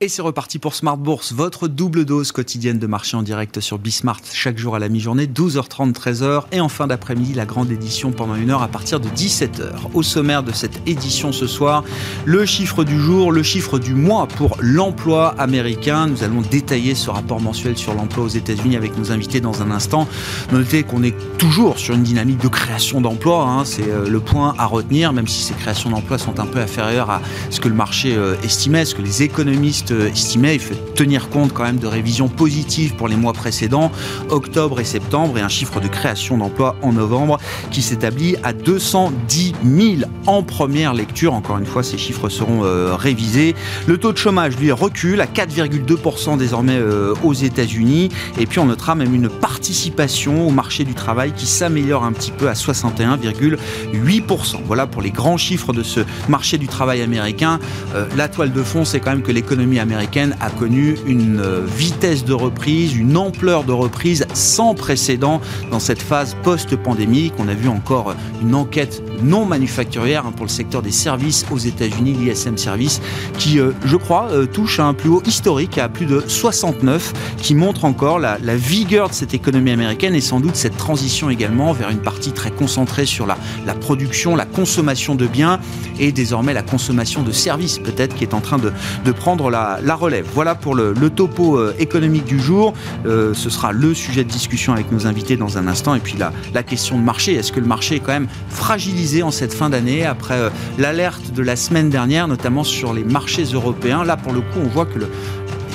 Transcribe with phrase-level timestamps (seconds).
[0.00, 3.80] Et c'est reparti pour Smart Bourse, votre double dose quotidienne de marché en direct sur
[3.80, 8.12] Bismart, chaque jour à la mi-journée, 12h30, 13h, et en fin d'après-midi, la grande édition
[8.12, 9.72] pendant une heure à partir de 17h.
[9.94, 11.82] Au sommaire de cette édition ce soir,
[12.26, 16.06] le chiffre du jour, le chiffre du mois pour l'emploi américain.
[16.06, 19.72] Nous allons détailler ce rapport mensuel sur l'emploi aux États-Unis avec nos invités dans un
[19.72, 20.06] instant.
[20.52, 23.64] Notez qu'on est toujours sur une dynamique de création d'emplois, hein.
[23.64, 27.10] c'est euh, le point à retenir, même si ces créations d'emplois sont un peu inférieures
[27.10, 27.20] à
[27.50, 30.54] ce que le marché euh, estimait, ce que les économistes estimait.
[30.54, 33.90] Il faut tenir compte quand même de révisions positives pour les mois précédents,
[34.30, 37.38] octobre et septembre, et un chiffre de création d'emplois en novembre
[37.70, 41.34] qui s'établit à 210 000 en première lecture.
[41.34, 43.54] Encore une fois, ces chiffres seront euh, révisés.
[43.86, 48.08] Le taux de chômage, lui, recule à 4,2% désormais euh, aux États-Unis.
[48.38, 52.30] Et puis, on notera même une participation au marché du travail qui s'améliore un petit
[52.30, 54.60] peu à 61,8%.
[54.66, 57.58] Voilà pour les grands chiffres de ce marché du travail américain.
[57.94, 61.64] Euh, la toile de fond, c'est quand même que l'économie américaine a connu une euh,
[61.66, 65.40] vitesse de reprise, une ampleur de reprise sans précédent
[65.70, 67.34] dans cette phase post-pandémique.
[67.38, 71.58] On a vu encore une enquête non manufacturière hein, pour le secteur des services aux
[71.58, 73.00] États-Unis, l'ISM Service,
[73.38, 77.12] qui, euh, je crois, euh, touche à un plus haut historique, à plus de 69,
[77.36, 81.72] qui montre encore la, vigueur de cette économie américaine et sans doute cette transition également
[81.72, 83.36] vers une partie très concentrée sur la,
[83.74, 85.60] production, la consommation de biens
[86.00, 89.94] et désormais la consommation de services, peut-être, qui est en train de prendre la, la,
[89.94, 90.26] relève.
[90.32, 92.74] Voilà pour le, topo euh, économique du jour.
[93.06, 95.94] Euh, ce sera le sujet de discussion avec nos invités dans un instant.
[95.94, 97.34] Et puis la, la question de marché.
[97.34, 101.32] Est-ce que le marché est quand même fragilisé en cette fin d'année après euh, l'alerte
[101.32, 104.04] de la semaine dernière, notamment sur les marchés européens?
[104.04, 105.08] Là, pour le coup, on voit que le,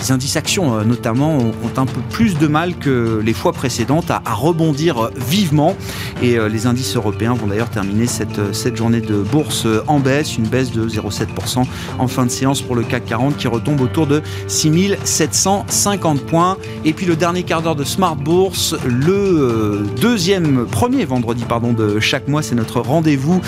[0.04, 4.12] les indices actions, euh, notamment, ont un peu plus de mal que les fois précédentes
[4.12, 5.78] à, rebondir euh, vivement.
[6.22, 10.48] Et euh, les indices européens vont d'ailleurs terminer cette, journée de bourse en baisse, une
[10.48, 11.64] baisse de 0,7%
[12.00, 16.58] en fin de séance pour le CAC 40 qui retombe autour de 6750 points.
[16.84, 22.00] Et puis le dernier quart d'heure de Smart Bourse, le deuxième, premier vendredi pardon, de
[22.00, 23.42] chaque mois, c'est notre rendez-vous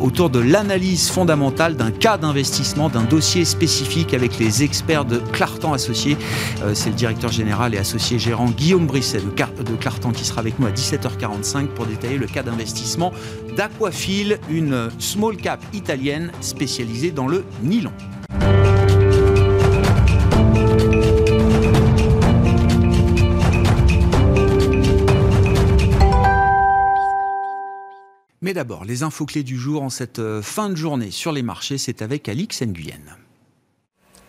[0.00, 5.72] autour de l'analyse fondamentale d'un cas d'investissement, d'un dossier spécifique avec les experts de Clartan
[5.88, 10.58] Euh, c'est le directeur général et associé gérant Guillaume Brisset de Clartan qui sera avec
[10.58, 13.12] nous à 17h45 pour détailler le cas d'investissement
[13.56, 17.92] d'Aquafil, une small cap italienne spécialisée dans le nylon.
[28.42, 31.42] Mais d'abord, les infos clés du jour en cette euh, fin de journée sur les
[31.42, 33.19] marchés, c'est avec Alix Nguyen.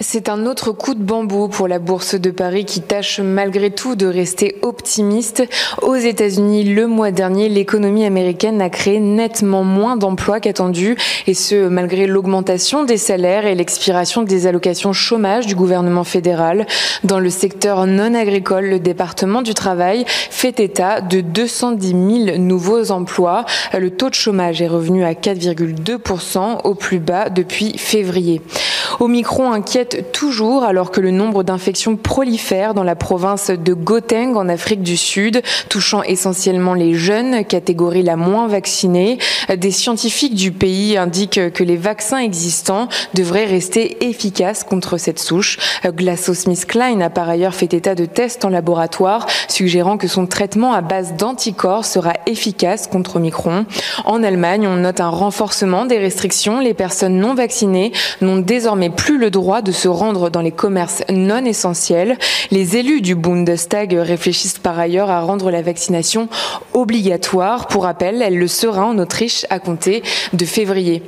[0.02, 3.96] C'est un autre coup de bambou pour la bourse de Paris qui tâche malgré tout
[3.96, 5.44] de rester optimiste.
[5.84, 10.98] Aux États-Unis, le mois dernier, l'économie américaine a créé nettement moins d'emplois qu'attendu,
[11.28, 16.66] et ce malgré l'augmentation des salaires et l'expiration des allocations chômage du gouvernement fédéral.
[17.04, 22.90] Dans le secteur non agricole, le département du travail fait état de 210 000 nouveaux
[22.90, 23.46] emplois.
[23.78, 28.42] Le taux de chômage est revenu à 4,2% au plus bas depuis février.
[29.00, 34.50] Omicron inquiète toujours alors que le nombre d'infections prolifère dans la province de Gauteng en
[34.50, 39.18] Afrique du Sud, touchant essentiellement les jeunes, catégorie la moins vaccinée.
[39.56, 45.58] Des scientifiques du pays indiquent que les vaccins existants devraient rester efficaces contre cette souche.
[45.86, 50.82] GlaxoSmithKline a par ailleurs fait état de tests en laboratoire, suggérant que son traitement à
[50.82, 53.66] base d'anticorps sera efficace contre Omicron.
[54.06, 56.60] En Allemagne, on note un renforcement des restrictions.
[56.60, 57.92] Les personnes non vaccinées
[58.22, 62.20] n'ont désormais plus le droit de se rendre dans les commerces non essentiels.
[62.52, 66.30] Les élus du Bundestag réfléchissent par ailleurs à rendre la vaccination
[66.74, 67.68] obligatoire.
[67.68, 70.04] Pour rappel, elle le sera en Autriche à compter
[70.34, 71.02] de février.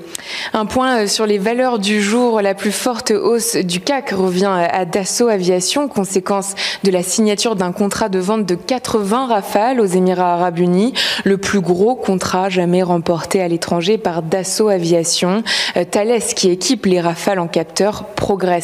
[0.54, 2.42] Un point sur les valeurs du jour.
[2.42, 7.74] La plus forte hausse du CAC revient à Dassault Aviation, conséquence de la signature d'un
[7.74, 10.94] contrat de vente de 80 rafales aux Émirats arabes unis,
[11.26, 15.44] le plus gros contrat jamais remporté à l'étranger par Dassault Aviation.
[15.92, 18.63] Thales, qui équipe les rafales en capteurs, progresse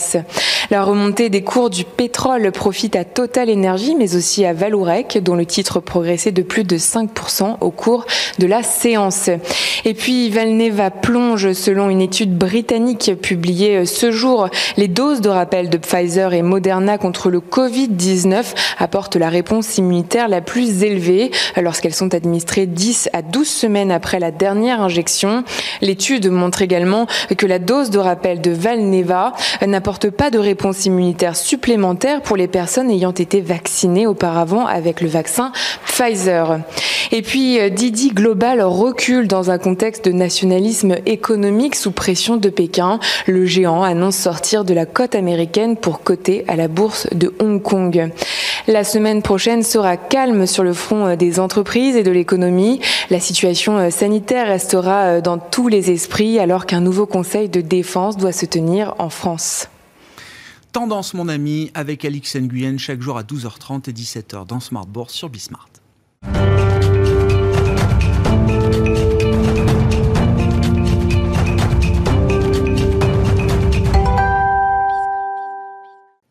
[0.71, 5.35] la remontée des cours du pétrole profite à Total Energy, mais aussi à Valourec, dont
[5.35, 8.05] le titre progressait de plus de 5% au cours
[8.37, 9.29] de la séance.
[9.85, 15.69] Et puis Valneva plonge, selon une étude britannique publiée ce jour, les doses de rappel
[15.69, 18.45] de Pfizer et Moderna contre le Covid-19
[18.77, 24.19] apportent la réponse immunitaire la plus élevée lorsqu'elles sont administrées 10 à 12 semaines après
[24.19, 25.43] la dernière injection.
[25.81, 27.07] L'étude montre également
[27.37, 29.33] que la dose de rappel de Valneva
[29.65, 35.07] n'apporte pas de réponse immunitaire supplémentaire pour les personnes ayant été vaccinées auparavant avec le
[35.07, 35.51] vaccin
[35.85, 36.59] Pfizer.
[37.11, 42.49] Et puis euh, Didi Global recule dans un contexte de nationalisme économique sous pression de
[42.49, 42.99] Pékin.
[43.25, 47.61] Le géant annonce sortir de la cote américaine pour coter à la bourse de Hong
[47.61, 48.11] Kong.
[48.67, 52.79] La semaine prochaine sera calme sur le front euh, des entreprises et de l'économie.
[53.09, 58.17] La situation euh, sanitaire restera dans tous les esprits alors qu'un nouveau conseil de défense
[58.17, 59.69] doit se tenir en France.
[60.71, 65.13] Tendance, mon ami, avec Alix Nguyen, chaque jour à 12h30 et 17h dans Smart Bourse
[65.13, 65.67] sur Bismart.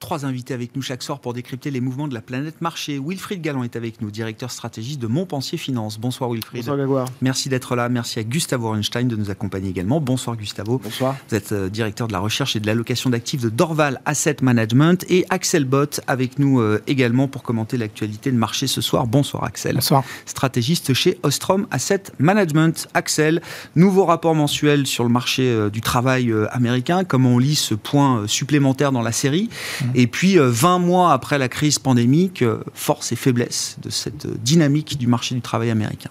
[0.08, 2.98] Trois invités avec nous chaque soir pour décrypter les mouvements de la planète marché.
[2.98, 5.98] Wilfried Gallon est avec nous, directeur stratégiste de Montpensier Finance.
[5.98, 6.62] Bonsoir Wilfried.
[6.62, 7.08] Bonsoir Grégoire.
[7.20, 7.90] Merci d'être là.
[7.90, 10.00] Merci à Gustavo Einstein de nous accompagner également.
[10.00, 10.80] Bonsoir Gustavo.
[10.82, 11.14] Bonsoir.
[11.28, 15.04] Vous êtes euh, directeur de la recherche et de l'allocation d'actifs de Dorval Asset Management
[15.10, 19.06] et Axel Bott avec nous euh, également pour commenter l'actualité de marché ce soir.
[19.06, 19.74] Bonsoir Axel.
[19.74, 20.04] Bonsoir.
[20.24, 22.88] Stratégiste chez Ostrom Asset Management.
[22.94, 23.42] Axel,
[23.76, 27.04] nouveau rapport mensuel sur le marché euh, du travail américain.
[27.04, 29.50] Comment on lit ce point supplémentaire dans la série?
[29.82, 29.97] Mmh.
[29.98, 34.28] Et puis, 20 euh, mois après la crise pandémique, euh, force et faiblesse de cette
[34.40, 36.10] dynamique du marché du travail américain.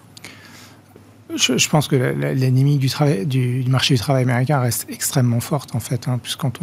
[1.34, 2.34] Je, pense que la,
[3.24, 6.60] du, marché du travail américain reste extrêmement forte, en fait, hein, puisque quand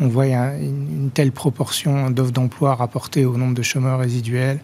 [0.00, 4.58] on, voit une, telle proportion d'offres d'emploi rapportées au nombre de chômeurs résiduels,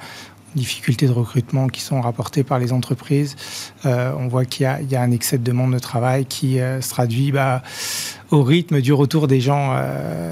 [0.56, 3.36] difficultés de recrutement qui sont rapportées par les entreprises,
[3.86, 6.90] euh, on voit qu'il y, y, a un excès de demande de travail qui se
[6.90, 7.62] traduit bah,
[8.30, 9.76] au rythme du retour des gens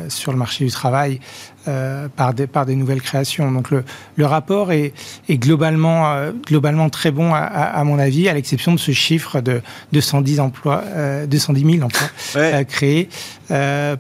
[0.09, 1.21] sur le marché du travail.
[1.69, 3.53] Euh, par, des, par des nouvelles créations.
[3.53, 3.85] Donc le,
[4.17, 4.95] le rapport est,
[5.29, 9.43] est globalement, euh, globalement très bon à, à, mon avis, à l'exception de ce chiffre
[9.43, 9.61] de
[9.93, 13.11] 210, emplois, euh, 210 000 emplois euh, créés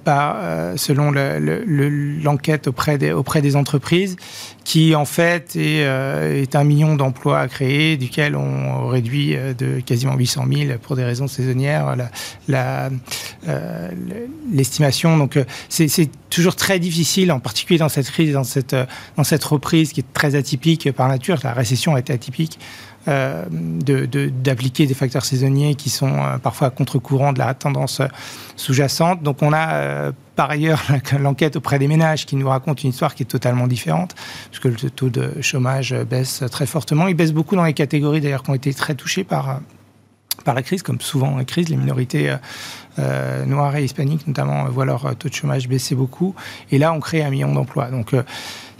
[0.04, 0.36] par,
[0.76, 4.16] selon l'enquête le, auprès, des, auprès des entreprises,
[4.64, 10.14] qui en fait est, est un million d'emplois à créer, duquel on réduit de quasiment
[10.16, 11.96] 800 000 pour des raisons saisonnières
[14.52, 15.16] l'estimation.
[15.16, 15.38] Donc
[15.68, 18.42] c'est toujours très difficile en particulier dans cette crise, dans
[18.72, 18.86] euh,
[19.16, 22.12] dans cette reprise qui est très atypique par nature, la récession a été
[23.08, 28.02] euh, d'appliquer des facteurs saisonniers qui sont euh, parfois à contre-courant de la tendance
[28.56, 29.22] sous-jacente.
[29.22, 30.82] Donc on a par ailleurs
[31.18, 34.14] l'enquête auprès des ménages qui nous raconte une histoire qui est totalement différente,
[34.50, 37.08] puisque le taux de chômage baisse très fortement.
[37.08, 39.60] Il baisse beaucoup dans les catégories d'ailleurs qui ont été très touchées par
[40.44, 42.34] par la crise, comme souvent en crise, les minorités
[42.98, 46.34] euh, noires et hispaniques notamment voient leur taux de chômage baisser beaucoup.
[46.70, 47.90] Et là, on crée un million d'emplois.
[47.90, 48.22] Donc euh,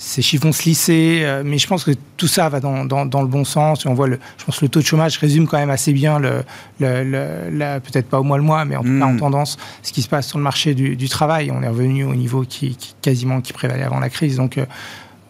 [0.03, 3.21] ces chiffres vont se lisser, euh, mais je pense que tout ça va dans, dans,
[3.21, 3.85] le bon sens.
[3.85, 6.19] On voit, le, je pense que le taux de chômage résume quand même assez bien,
[6.19, 6.43] le,
[6.81, 9.19] le, peut-être pas au mois le mois, mais en tout cas en hmm.
[9.19, 11.51] tendance, ce qui se passe sur le marché du, du travail.
[11.51, 14.37] On est revenu au niveau qui, quasiment qui prévalait avant la crise.
[14.37, 14.59] Donc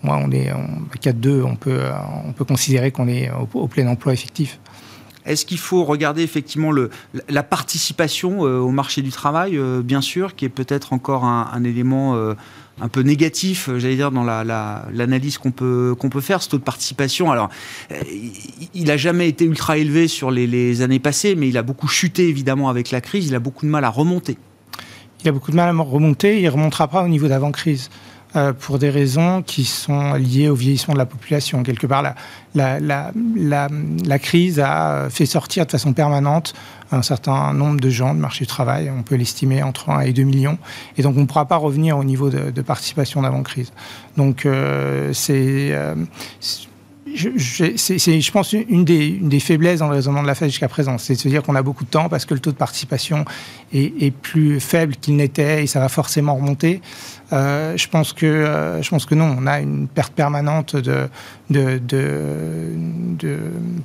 [0.05, 0.57] moi, on est à
[1.03, 1.81] 4-2, on peut,
[2.25, 4.61] on peut considérer qu'on est au plein emploi effectif.
[5.27, 6.91] Est-ce qu'il faut regarder effectivement le,
[7.29, 11.65] la participation euh, au marché du travail, euh, bien sûr, qui est peut-être encore un,
[11.65, 12.35] élément euh,
[12.81, 16.63] un peu négatif, j'allais dire, dans l'analyse qu'on peut, qu'on peut faire, ce taux de
[16.63, 17.31] participation.
[17.31, 17.51] Alors,
[18.75, 21.89] il n'a jamais été ultra élevé sur les, les, années passées, mais il a beaucoup
[21.89, 23.27] chuté, évidemment, avec la crise.
[23.27, 24.39] Il a beaucoup de mal à remonter.
[25.23, 26.39] Il a beaucoup de mal à remonter.
[26.39, 27.91] Il ne remontera pas au niveau d'avant-crise.
[28.37, 31.65] Euh, pour des raisons qui sont liées au vieillissement de la population.
[31.65, 32.15] Quelque part, la,
[32.55, 33.69] la, la,
[34.05, 36.55] la, crise a fait sortir de façon permanente
[36.93, 38.89] un certain nombre de gens du marché du travail.
[38.97, 40.59] On peut l'estimer entre 1 et 2 millions.
[40.97, 43.73] Et donc, on ne pourra pas revenir au niveau de, participation d'avant-crise.
[44.17, 45.71] Donc, euh, c'est...
[45.73, 45.97] Euh,
[47.17, 50.99] c'est, je pense, une des, faiblesses dans le raisonnement de la Fed jusqu'à présent.
[50.99, 53.25] C'est de se dire qu'on a beaucoup de temps parce que le taux de participation
[53.73, 56.81] est, plus faible qu'il n'était et ça va forcément remonter.
[57.33, 61.09] Euh, je, pense que, euh, je pense que non, on a une perte permanente de,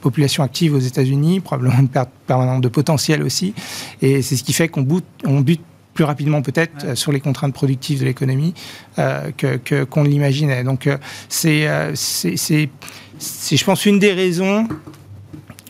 [0.01, 3.53] population active aux États-Unis, probablement une perte permanente de potentiel aussi.
[4.01, 5.61] Et c'est ce qui fait qu'on bute, on bute
[5.95, 6.95] plus rapidement peut-être ouais.
[6.95, 8.53] sur les contraintes productives de l'économie
[8.99, 10.63] euh, que, qu'on l'imaginait.
[10.63, 10.97] Donc euh,
[11.29, 12.69] c'est, euh, c'est, c'est,
[13.17, 14.67] c'est, je pense, une des raisons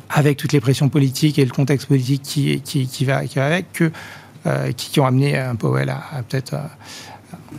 [0.10, 3.46] avec toutes les pressions politiques et le contexte politique qui, qui, qui, va, qui va
[3.46, 3.92] avec, que,
[4.48, 6.56] euh, qui, qui, ont amené un Powell à, à peut-être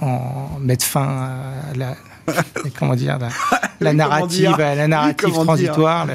[0.00, 1.06] en mettre fin
[1.72, 1.96] à la,
[2.78, 3.28] comment dire, la,
[3.92, 6.06] narrative, la narrative transitoire.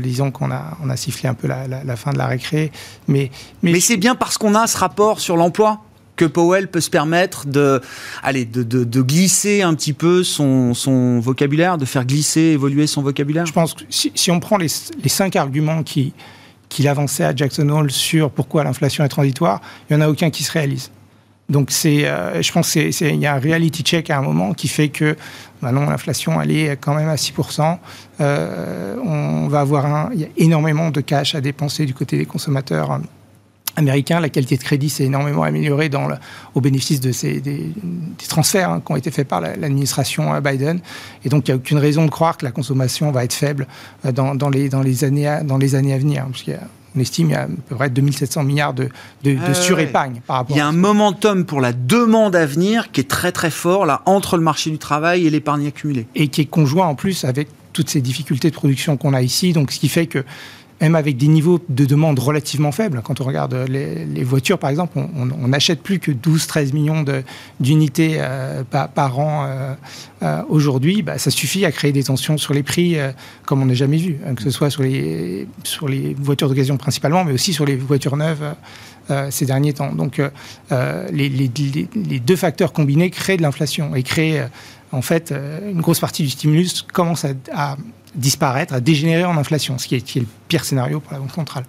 [0.00, 2.72] disons qu'on a, on a sifflé un peu la, fin de la récré.
[3.08, 3.30] Mais,
[3.62, 5.80] mais, mais c'est bien parce qu'on a ce rapport sur l'emploi
[6.16, 7.80] que Powell peut se permettre de,
[8.22, 12.86] allez, de, de, de glisser un petit peu son, son, vocabulaire, de faire glisser, évoluer
[12.86, 14.68] son vocabulaire Je pense que si, si on prend les,
[15.02, 16.12] les cinq arguments qui,
[16.68, 20.30] qu'il avançait à Jackson Hole sur pourquoi l'inflation est transitoire, il n'y en a aucun
[20.30, 20.90] qui se réalise.
[21.48, 22.04] Donc c'est,
[22.40, 25.16] je pense qu'il y a un reality check à un moment qui fait que
[25.60, 27.78] maintenant l'inflation elle est quand même à 6%.
[28.20, 32.26] on va avoir un, il y a énormément de cash à dépenser du côté des
[32.26, 33.00] consommateurs
[33.76, 35.90] américain, la qualité de crédit s'est énormément améliorée
[36.54, 37.72] au bénéfice de ces, des,
[38.28, 40.80] transferts hein, qui ont été faits par l'administration euh, Biden.
[41.24, 43.66] Et donc, il n'y a aucune raison de croire que la consommation va être faible
[44.04, 46.24] euh, dans, les, dans, les, années à, dans les années à venir.
[46.24, 46.28] A
[47.34, 48.88] à peu près 2700 milliards de,
[49.24, 52.90] de, de surépargne par rapport Il y a un momentum pour la demande à venir
[52.90, 56.06] qui est très très fort là entre le marché du travail et l'épargne accumulée.
[56.14, 59.52] Et qui est conjoint en plus avec toutes ces difficultés de production qu'on a ici.
[59.52, 60.24] Donc ce qui fait que
[60.82, 63.02] même avec des niveaux de demande relativement faibles.
[63.04, 67.04] Quand on regarde les, voitures, par exemple, on n'achète plus que 12-13 millions
[67.60, 69.74] d'unités euh, par, an euh,
[70.24, 71.02] euh, aujourd'hui.
[71.02, 72.96] Bah, ça suffit à créer des tensions sur les prix
[73.46, 75.46] comme on n'a jamais vu, hein, que ce soit sur les,
[76.18, 78.54] voitures d'occasion principalement, mais aussi sur les voitures neuves.
[79.30, 79.92] ces derniers temps.
[79.92, 80.20] Donc,
[80.70, 84.48] les, les, deux facteurs combinés créent de l'inflation et créent,
[84.90, 85.32] en fait,
[85.70, 87.24] une grosse partie du stimulus commence
[87.54, 87.76] à
[88.14, 91.64] disparaître, à dégénérer en inflation, ce qui est, le pire scénario pour la Banque centrale.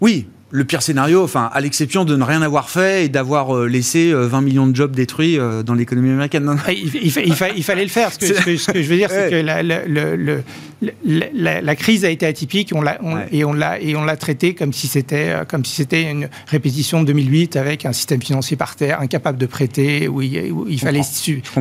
[0.00, 3.66] Oui, le pire scénario, enfin, à l'exception de ne rien avoir fait et d'avoir euh,
[3.66, 6.48] laissé 20 euh, millions de jobs détruits euh, dans l'économie américaine.
[6.68, 7.10] Il,
[7.64, 8.12] fallait le faire.
[8.12, 9.62] Ce que, ce que, je veux dire, c'est que la,
[11.60, 12.84] la, crise a été atypique on
[13.32, 17.00] et on l'a et on l'a traité comme si c'était comme si c'était une répétition
[17.00, 21.00] de 2008 avec un système financier par terre, incapable de prêter, où il, fallait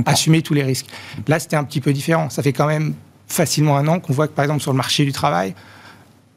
[0.05, 0.86] assumer tous les risques.
[1.27, 2.29] Là, c'était un petit peu différent.
[2.29, 2.93] Ça fait quand même
[3.27, 5.56] facilement un an qu'on voit que, par exemple, sur le marché du travail,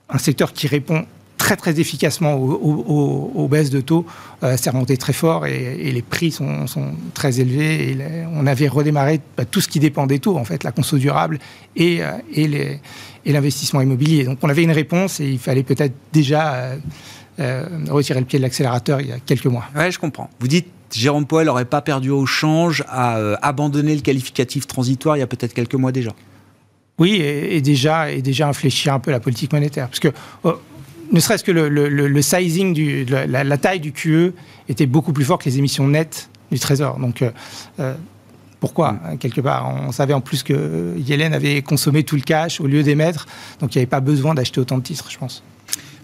[0.09, 1.05] un secteur qui répond
[1.37, 4.05] très très efficacement aux, baisses de taux,
[4.43, 6.66] euh, s'est remonté très fort et, les prix sont,
[7.14, 7.97] très élevés.
[8.33, 11.38] On avait redémarré bah, tout ce qui dépend des taux, en fait, la conso durable
[11.76, 12.75] et, euh,
[13.25, 14.25] et l'investissement immobilier.
[14.25, 16.73] Donc on avait une réponse et il fallait peut-être déjà
[17.38, 19.66] euh, retirer le pied de l'accélérateur il y a quelques mois.
[19.76, 20.31] Oui, je comprends.
[20.40, 25.21] Vous dites Jérôme Poel n'aurait pas perdu au change à abandonner le qualificatif transitoire il
[25.21, 26.12] y a peut-être quelques mois déjà.
[26.98, 29.88] Oui, et, déjà, et déjà infléchir un peu la politique monétaire.
[29.88, 30.08] Parce que,
[30.44, 30.54] oh,
[31.12, 34.32] ne serait-ce que le, sizing, du, la, taille du QE
[34.68, 36.98] était beaucoup plus fort que les émissions nettes du Trésor.
[36.98, 37.30] Donc, euh,
[37.80, 37.94] euh,
[38.60, 39.00] pourquoi, mm.
[39.04, 39.68] hein, quelque part?
[39.68, 43.26] On savait en plus que Yellen avait consommé tout le cash au lieu d'émettre,
[43.60, 45.42] donc il n'y avait pas besoin d'acheter autant de titres, je pense.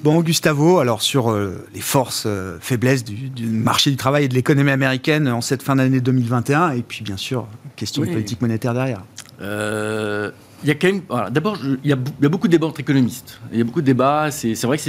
[0.05, 2.27] Bon, Gustavo, alors sur euh, les forces,
[2.61, 6.83] faiblesses du, marché du travail et de l'économie américaine en cette fin d'année 2021, et
[6.83, 7.47] puis bien sûr,
[7.77, 9.03] question de politique monétaire derrière.
[9.41, 10.31] Euh,
[10.63, 11.03] il y a quand même.
[11.31, 13.41] D'abord, il, y a beaucoup de débats entre économistes.
[13.53, 14.31] Il y a beaucoup de débats.
[14.31, 14.83] C'est vrai que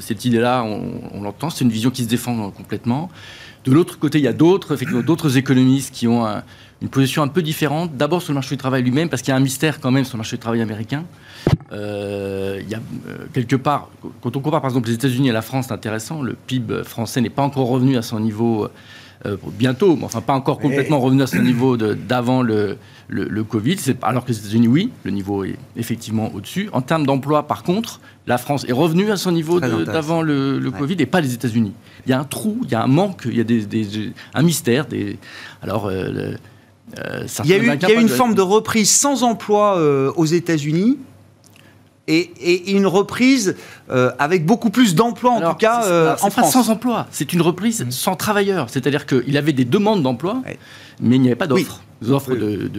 [0.00, 1.50] cette idée-là, on, l'entend.
[1.50, 3.10] C'est une vision qui se défend complètement.
[3.64, 6.24] De l'autre côté, il y a d'autres économistes qui ont
[6.82, 7.96] une position un peu différente.
[7.96, 10.04] D'abord sur le marché du travail lui-même, parce qu'il y a un mystère quand même
[10.04, 11.04] sur le marché du travail américain.
[11.72, 13.88] Euh, il y a euh, quelque part,
[14.20, 16.22] quand on compare par exemple les États-Unis et la France, c'est intéressant.
[16.22, 18.68] Le PIB français n'est pas encore revenu à son niveau
[19.24, 22.76] euh, bientôt, mais enfin pas encore complètement revenu à son niveau d'avant le,
[23.08, 23.76] le, Covid.
[24.02, 26.68] Alors que les États-Unis, oui, le niveau est effectivement au-dessus.
[26.72, 30.96] En termes d'emploi, par contre, la France est revenue à son niveau d'avant le, Covid
[30.98, 31.72] et pas les États-Unis.
[32.06, 34.42] Il y a un trou, il y a un manque, il y a des, un
[34.42, 34.86] mystère.
[34.86, 35.18] Des,
[35.62, 36.34] alors, euh,
[36.98, 39.80] euh, il y a eu, il y a eu une forme de reprise sans emploi
[40.16, 40.98] aux États-Unis
[42.08, 43.56] et, une reprise
[43.90, 46.52] euh, avec beaucoup plus d'emplois, en tout cas, euh, en France.
[46.52, 47.90] sans emploi, c'est une reprise mmh.
[47.90, 48.70] sans travailleurs.
[48.70, 50.42] C'est-à-dire qu'il avait des demandes d'emploi,
[51.00, 51.82] mais il n'y avait pas d'offres.
[52.10, 52.70] Offres de,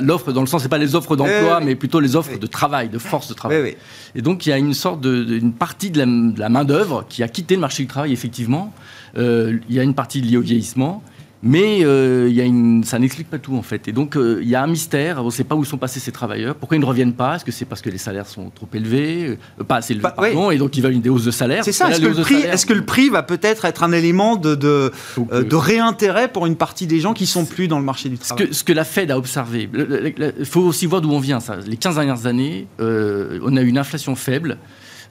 [0.00, 2.88] l'offre dans le sens, c'est pas les offres d'emploi, mais plutôt les offres de travail,
[2.88, 3.76] de force de travail.
[4.14, 7.22] Et donc il y a une sorte de, une partie de la, main d'œuvre qui
[7.22, 8.72] a quitté le marché du travail effectivement.
[9.18, 11.02] Euh, il y a une partie liée au vieillissement.
[11.42, 13.88] Mais euh, y a une, ça n'explique pas tout en fait.
[13.88, 15.20] Et donc euh, il y a un mystère.
[15.22, 16.54] On ne sait pas où sont passés ces travailleurs.
[16.54, 17.36] Pourquoi ils ne reviennent pas?
[17.36, 20.52] Est-ce que c'est parce que les salaires sont trop élevés, euh, pas assez élevés, pardon,
[20.52, 21.90] et donc ils veulent une des hausses de salaire C'est ça.
[21.90, 24.92] Est-ce que, le prix, est que le prix va peut-être être un élément de, de,
[25.16, 28.44] de, réintérêt pour une partie des gens qui sont plus dans le marché du travail
[28.44, 29.68] Ce que, ce que la Fed a observé,
[30.38, 31.40] il faut aussi voir d'où on vient.
[31.40, 31.56] Ça.
[31.66, 34.58] Les 15 dernières années, on a eu une inflation faible.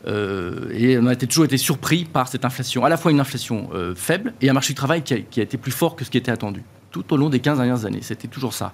[0.08, 3.70] Euh, et on a toujours été surpris par cette inflation, à la fois une inflation
[3.74, 6.18] euh, faible et un marché du travail qui a, été plus fort que ce qui
[6.18, 8.02] était attendu, tout au long des 15 dernières années.
[8.02, 8.74] C'était toujours ça.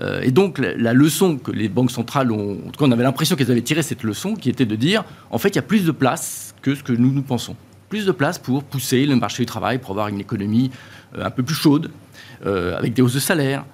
[0.00, 3.02] Euh, et donc, la, leçon que les banques centrales ont, en tout cas, on avait
[3.02, 5.62] l'impression qu'elles avaient tiré cette leçon, qui était de dire, en fait, il y a
[5.62, 7.56] plus de place que ce que nous nous pensons.
[7.88, 10.70] Plus de place pour pousser le marché du travail, pour avoir une économie
[11.18, 11.90] un peu plus chaude,
[12.44, 13.64] avec des hausses de salaire,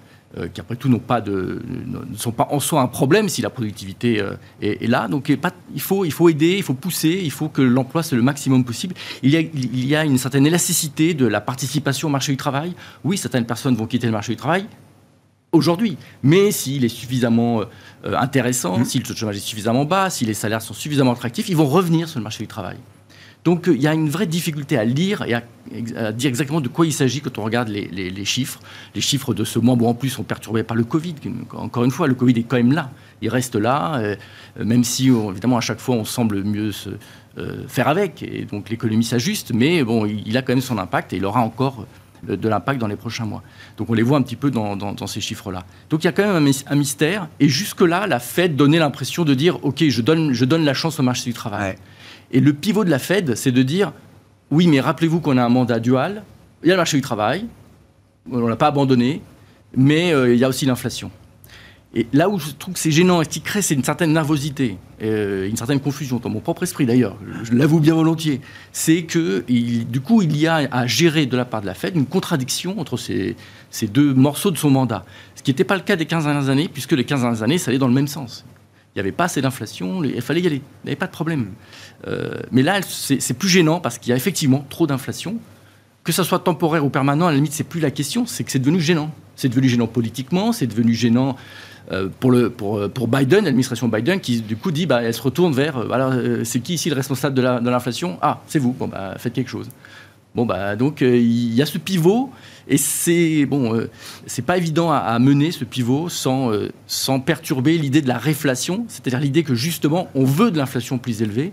[0.52, 4.20] qui après tout pas de, ne sont pas en soi un problème si la productivité
[4.20, 5.08] euh, est, là.
[5.08, 8.22] Donc il, faut, il faut aider, il faut pousser, il faut que l'emploi soit le
[8.22, 8.94] maximum possible.
[9.22, 12.36] Il y, a, il y a une certaine élasticité de la participation au marché du
[12.36, 12.74] travail.
[13.04, 14.66] Oui, certaines personnes vont quitter le marché du travail,
[15.52, 15.96] aujourd'hui.
[16.22, 17.62] Mais s'il est suffisamment
[18.04, 18.84] euh, intéressant, mmh.
[18.84, 21.56] si le taux de chômage est suffisamment bas, si les salaires sont suffisamment attractifs, ils
[21.56, 22.76] vont revenir sur le marché du travail.
[23.46, 26.84] Donc il y a une vraie difficulté à lire et à, dire exactement de quoi
[26.84, 28.58] il s'agit quand on regarde les, chiffres.
[28.96, 31.14] Les chiffres de ce mois, bon, en plus, sont perturbés par le Covid.
[31.52, 32.90] Encore une fois, le Covid est quand même là.
[33.22, 34.16] Il reste là, euh,
[34.58, 36.90] même si, évidemment, à chaque fois, on semble mieux se
[37.38, 38.20] euh, faire avec.
[38.24, 41.40] Et donc l'économie s'ajuste, mais bon, il a quand même son impact et il aura
[41.40, 41.86] encore
[42.26, 43.44] de l'impact dans les prochains mois.
[43.76, 45.64] Donc on les voit un petit peu dans, ces chiffres-là.
[45.88, 47.28] Donc il y a quand même un, mystère.
[47.38, 50.98] Et jusque-là, la Fed donnait l'impression de dire, OK, je donne, je donne la chance
[50.98, 51.76] au marché du travail.
[52.36, 53.94] Et le pivot de la Fed, c'est de dire
[54.50, 56.22] oui, mais rappelez-vous qu'on a un mandat dual,
[56.62, 57.46] il y a le marché du travail,
[58.30, 59.22] on ne l'a pas abandonné,
[59.74, 61.10] mais euh, il y a aussi l'inflation.
[61.94, 64.12] Et là où je trouve que c'est gênant et ce qui crée, c'est une certaine
[64.12, 69.04] nervosité, euh, une certaine confusion, dans mon propre esprit d'ailleurs, je l'avoue bien volontiers, c'est
[69.04, 72.04] que du coup, il y a à gérer de la part de la Fed une
[72.04, 73.34] contradiction entre ces,
[73.70, 75.06] ces deux morceaux de son mandat.
[75.36, 77.56] Ce qui n'était pas le cas des 15 dernières années, puisque les 15 dernières années,
[77.56, 78.44] ça allait dans le même sens.
[78.96, 81.12] Il n'y avait pas assez d'inflation, il fallait y aller, il n'y avait pas de
[81.12, 81.48] problème.
[82.08, 85.36] Euh, mais là, c'est plus gênant parce qu'il y a effectivement trop d'inflation.
[86.02, 88.50] Que ça soit temporaire ou permanent, à la limite, c'est plus la question, c'est que
[88.50, 89.10] c'est devenu gênant.
[89.34, 91.36] C'est devenu gênant politiquement, c'est devenu gênant
[91.92, 95.12] euh, pour, le, pour, euh, pour Biden, l'administration Biden, qui du coup dit, bah, elle
[95.12, 98.16] se retourne vers, alors, c'est qui ici le responsable de l'inflation?
[98.22, 99.68] Ah, c'est vous, bon, bah, faites quelque chose.
[100.36, 102.30] Bon, bah, donc il y a ce pivot,
[102.68, 103.88] et c'est bon,
[104.26, 106.52] c'est pas évident à, mener ce pivot sans,
[106.86, 111.22] sans perturber l'idée de la réflation, c'est-à-dire l'idée que justement on veut de l'inflation plus
[111.22, 111.52] élevée,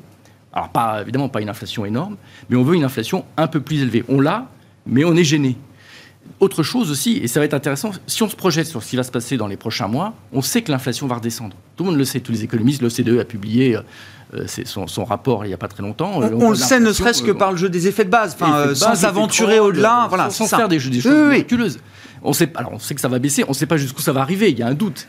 [0.53, 2.15] alors, pas, évidemment, pas une inflation énorme,
[2.49, 4.05] mais on veut une inflation un peu plus élevée.
[4.07, 4.49] On l'a,
[4.85, 5.57] mais on est gêné.
[6.39, 8.95] Autre chose aussi, et ça va être intéressant, si on se projette sur ce qui
[8.95, 11.55] va se passer dans les prochains mois, on sait que l'inflation va redescendre.
[11.75, 13.77] Tout le monde le sait, tous les économistes, l'OCDE a publié
[14.33, 16.19] euh, son, rapport il n'y a pas très longtemps.
[16.19, 18.95] On, le sait ne serait-ce que par le jeu des effets de base, enfin, sans
[18.95, 21.79] s'aventurer au-delà, voilà, sans, faire des, des choses miraculeuses.
[22.23, 24.13] On sait, alors on sait que ça va baisser, on ne sait pas jusqu'où ça
[24.13, 25.07] va arriver, il y a un doute.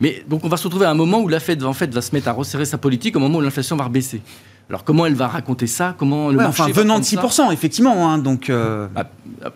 [0.00, 2.02] Mais donc on va se retrouver à un moment où la Fed en fait, va
[2.02, 4.22] se mettre à resserrer sa politique au moment où l'inflation va rebaisser.
[4.70, 5.96] Alors comment elle va raconter ça?
[5.98, 8.08] Comment le enfin, venant de 6%, effectivement.
[8.08, 8.86] Hein, donc, euh,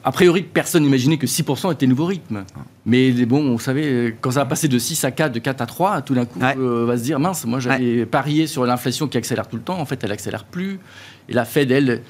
[0.02, 2.42] a, priori, personne n'imaginait que 6% était nouveau rythme.
[2.84, 5.66] Mais bon, vous savez, quand ça va passer de 6 à 4, de 4 à
[5.66, 9.06] 3, tout d'un coup, euh, on va se dire, mince, moi j'avais parié sur l'inflation
[9.06, 9.78] qui accélère tout le temps.
[9.78, 10.80] En fait, elle accélère plus.
[11.28, 12.02] Et la Fed, elle,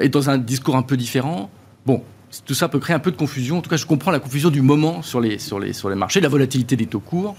[0.00, 1.50] est dans un discours un peu différent.
[1.86, 2.04] Bon,
[2.46, 3.58] tout ça peut créer un peu de confusion.
[3.58, 5.96] En tout cas, je comprends la confusion du moment sur les, sur les, sur les
[5.96, 7.34] marchés, la volatilité des taux courts.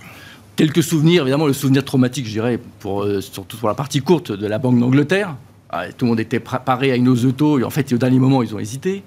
[0.58, 4.32] Quelques souvenirs, évidemment, le souvenir traumatique, je dirais, pour, euh, surtout pour la partie courte
[4.32, 5.36] de la Banque d'Angleterre.
[5.70, 7.98] Ah, tout le monde était préparé à une hausse de taux, et en fait, au
[8.00, 9.04] dernier moment, ils ont hésité.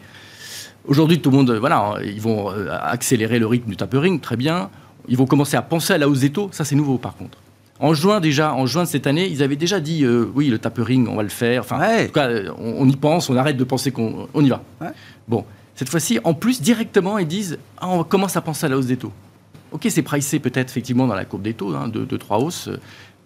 [0.87, 4.71] Aujourd'hui, tout le monde, voilà, ils vont euh, accélérer le rythme du tapering, très bien.
[5.09, 7.39] Ils vont commencer à penser à la hausse des taux, ça c'est nouveau par contre.
[7.81, 10.59] En juin déjà, en juin de cette année, ils avaient déjà dit euh, oui, le
[10.61, 11.63] tapering, on va le faire.
[11.63, 14.63] Enfin, en tout cas, on, y pense, on arrête de penser qu'on y va.
[15.27, 18.77] Bon, cette fois-ci, en plus, directement, ils disent ah, on commence à penser à la
[18.77, 19.13] hausse des taux.
[19.73, 22.69] Ok, c'est pricé peut-être effectivement dans la courbe des taux, hein, de, trois hausses,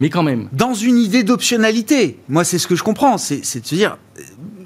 [0.00, 0.48] mais quand même.
[0.52, 3.96] Dans une idée d'optionnalité, moi c'est ce que je comprends, c'est de se dire,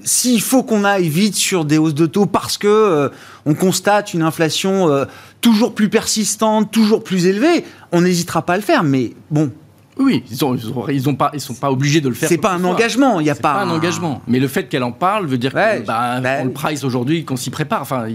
[0.05, 3.09] s'il faut qu'on aille vite sur des hausses de taux parce que euh,
[3.47, 5.05] on constate une inflation euh,
[5.41, 8.83] toujours plus persistante, toujours plus élevée, on n'hésitera pas à le faire.
[8.83, 9.53] Mais bon,
[9.99, 12.29] oui, ils ne ils ont, pas, ils sont pas obligés de le faire.
[12.29, 14.23] C'est pas un engagement, il y a pas, pas un engagement.
[14.29, 17.37] Mais le fait qu'elle en parle veut dire qu'on bah, bah le price aujourd'hui, qu'on
[17.37, 17.83] s'y prépare.
[17.83, 18.07] Enfin,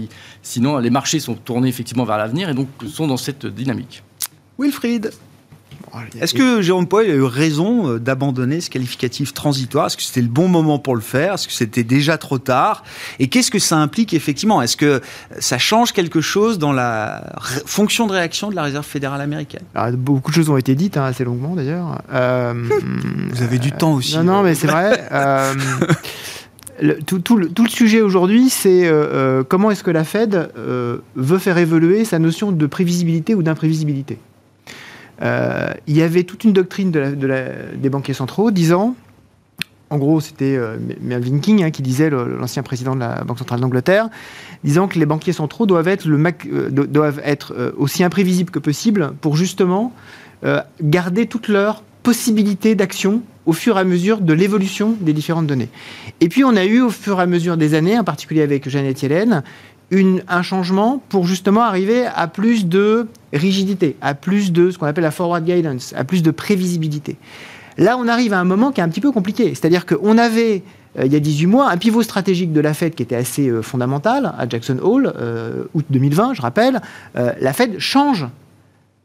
[0.42, 4.02] sinon, les marchés sont tournés effectivement vers l'avenir et donc sont dans cette dynamique.
[4.58, 5.12] Wilfried.
[6.20, 9.86] Est-ce que Jérôme Paul a eu raison euh, d'abandonner ce qualificatif transitoire?
[9.86, 11.34] Est-ce que c'était le bon moment pour le faire?
[11.34, 12.84] Est-ce que c'était déjà trop tard?
[13.18, 14.62] Et qu'est-ce que ça implique effectivement?
[14.62, 15.00] Est-ce que
[15.38, 17.34] ça change quelque chose dans la
[17.66, 19.62] fonction de réaction de la Réserve fédérale américaine?
[19.94, 22.02] Beaucoup de choses ont été dites, hein, assez longuement d'ailleurs.
[22.12, 22.54] Euh,
[23.30, 24.16] Vous avez du temps aussi.
[24.16, 25.06] Non, non, mais c'est vrai.
[25.12, 25.54] Euh,
[27.06, 28.90] tout, le, sujet aujourd'hui, c'est
[29.48, 34.18] comment est-ce que la Fed veut faire évoluer sa notion de prévisibilité ou d'imprévisibilité.
[35.22, 38.96] Euh, il y avait toute une doctrine des banquiers centraux disant,
[39.90, 43.60] en gros c'était euh, Melvin King hein, qui disait, l'ancien président de la Banque centrale
[43.60, 44.08] d'Angleterre,
[44.64, 46.08] disant que les banquiers centraux doivent être,
[47.52, 49.92] euh, aussi imprévisibles que possible pour justement
[50.82, 55.70] garder toute leur possibilité d'action au fur et à mesure de l'évolution des différentes données.
[56.20, 58.68] Et puis on a eu au fur et à mesure des années, en particulier avec
[58.68, 59.42] Jeannette Yellen,
[59.92, 65.04] un changement pour justement arriver à plus de rigidité, à plus de ce qu'on appelle
[65.04, 67.16] la forward guidance, à plus de prévisibilité.
[67.76, 69.48] Là, on arrive à un moment qui est un petit peu compliqué.
[69.50, 70.62] C'est-à-dire qu'on avait,
[70.98, 73.48] euh, il y a 18 mois, un pivot stratégique de la Fed qui était assez
[73.48, 76.80] euh, fondamental, à Jackson Hole, euh, août 2020, je rappelle.
[77.14, 78.26] la Fed change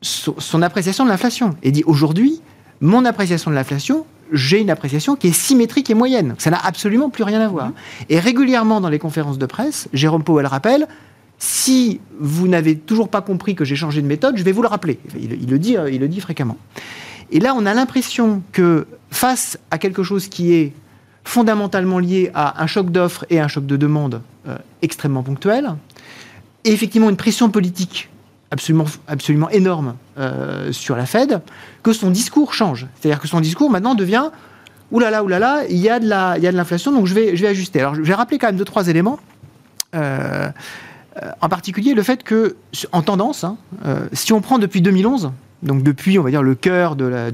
[0.01, 2.41] son appréciation de l'inflation et dit aujourd'hui,
[2.79, 6.35] mon appréciation de l'inflation, j'ai une appréciation qui est symétrique et moyenne.
[6.37, 7.71] Ça n'a absolument plus rien à voir.
[8.09, 10.87] Et régulièrement dans les conférences de presse, Jérôme Powell rappelle
[11.39, 14.67] si vous n'avez toujours pas compris que j'ai changé de méthode, je vais vous le
[14.67, 14.99] rappeler.
[15.17, 16.57] Il, le dit, il le dit fréquemment.
[17.31, 20.73] Et là, on a l'impression que face à quelque chose qui est
[21.23, 25.75] fondamentalement liée à un choc d'offres et un choc de demande euh, extrêmement ponctuel,
[26.65, 28.09] et effectivement une pression politique
[28.51, 31.41] absolument, absolument énorme euh, sur la Fed,
[31.83, 32.87] que son discours change.
[32.95, 34.29] C'est-à-dire que son discours maintenant devient
[34.91, 37.79] oulala, oulala, il y a de l'inflation, donc je vais, je vais ajuster.
[37.79, 39.19] Alors je vais rappeler quand même deux, trois éléments.
[39.95, 40.49] Euh,
[41.41, 42.55] en particulier le fait que,
[42.91, 43.57] en tendance, hein,
[44.13, 45.31] si on prend depuis 2011,
[45.63, 47.29] donc depuis, on va dire, le cœur de la,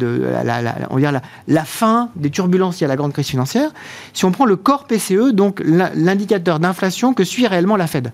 [0.90, 3.72] on va dire la, fin des turbulences il y a la grande crise financière,
[4.14, 8.12] si on prend le corps PCE, donc l'indicateur d'inflation que suit réellement la Fed,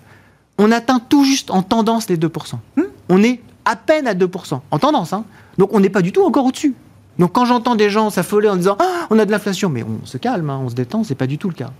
[0.57, 2.55] on atteint tout juste en tendance les 2%.
[2.75, 2.81] Hmm?
[3.13, 5.11] On est à peine à 2%, en tendance.
[5.11, 5.25] Hein.
[5.57, 6.73] Donc on n'est pas du tout encore au-dessus.
[7.19, 10.05] Donc quand j'entends des gens s'affoler en disant ah, on a de l'inflation, mais on
[10.05, 11.71] se calme, hein, on se détend, c'est pas du tout le cas.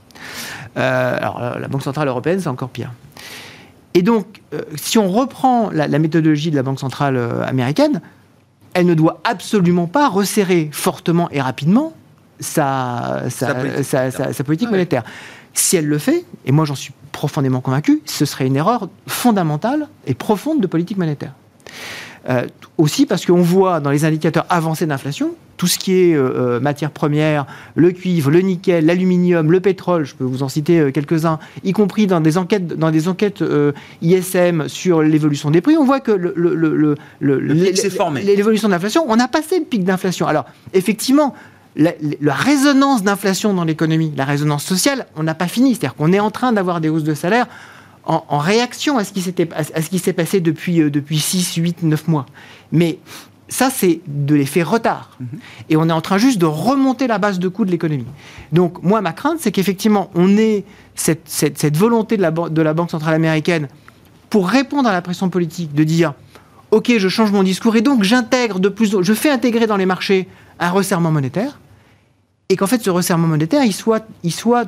[0.77, 2.91] Euh, alors la Banque centrale européenne, c'est encore pire.
[3.93, 8.01] Et donc, euh, si on reprend la, méthodologie de la Banque centrale euh, américaine,
[8.73, 11.93] elle ne doit absolument pas resserrer fortement et rapidement
[12.41, 13.23] sa,
[14.45, 15.03] politique, monétaire.
[15.53, 19.89] Si elle le fait, et moi j'en suis profondément convaincu, ce serait une erreur fondamentale
[20.07, 21.33] et profonde de politique monétaire.
[22.29, 22.45] Euh,
[22.77, 26.59] aussi parce qu'on voit dans les indicateurs avancés d'inflation, tout ce qui est euh, euh,
[26.59, 31.39] matières premières, le cuivre, le nickel, l'aluminium, le pétrole, je peux vous en citer quelques-uns,
[31.63, 33.43] y compris dans des enquêtes, dans des enquêtes
[34.03, 36.11] ISM sur l'évolution des prix, on voit que
[37.21, 40.27] l'évolution de l'inflation, on a passé le pic d'inflation.
[40.27, 41.33] Alors, effectivement,
[41.75, 45.75] la, résonance d'inflation dans l'économie, la résonance sociale, on n'a pas fini.
[45.75, 47.47] C'est-à-dire qu'on est en train d'avoir des hausses de salaire
[48.03, 52.25] en, réaction à ce qui s'est passé depuis, euh, depuis 6, 8, 9 mois.
[52.71, 52.97] Mais
[53.47, 55.17] ça, c'est de l'effet retard.
[55.19, 55.27] Mhm.
[55.69, 58.07] Et on est en train juste de remonter la base de coût de l'économie.
[58.51, 62.73] Donc, moi, ma crainte, c'est qu'effectivement, on ait cette, cette, volonté de la, de la
[62.73, 63.67] Banque centrale américaine
[64.29, 66.13] pour répondre à la pression politique de dire
[66.71, 69.85] OK, je change mon discours et donc j'intègre de plus, je fais intégrer dans les
[69.85, 70.27] marchés
[70.59, 71.59] un resserrement monétaire
[72.49, 74.65] et qu'en fait ce resserrement monétaire il soit, il soit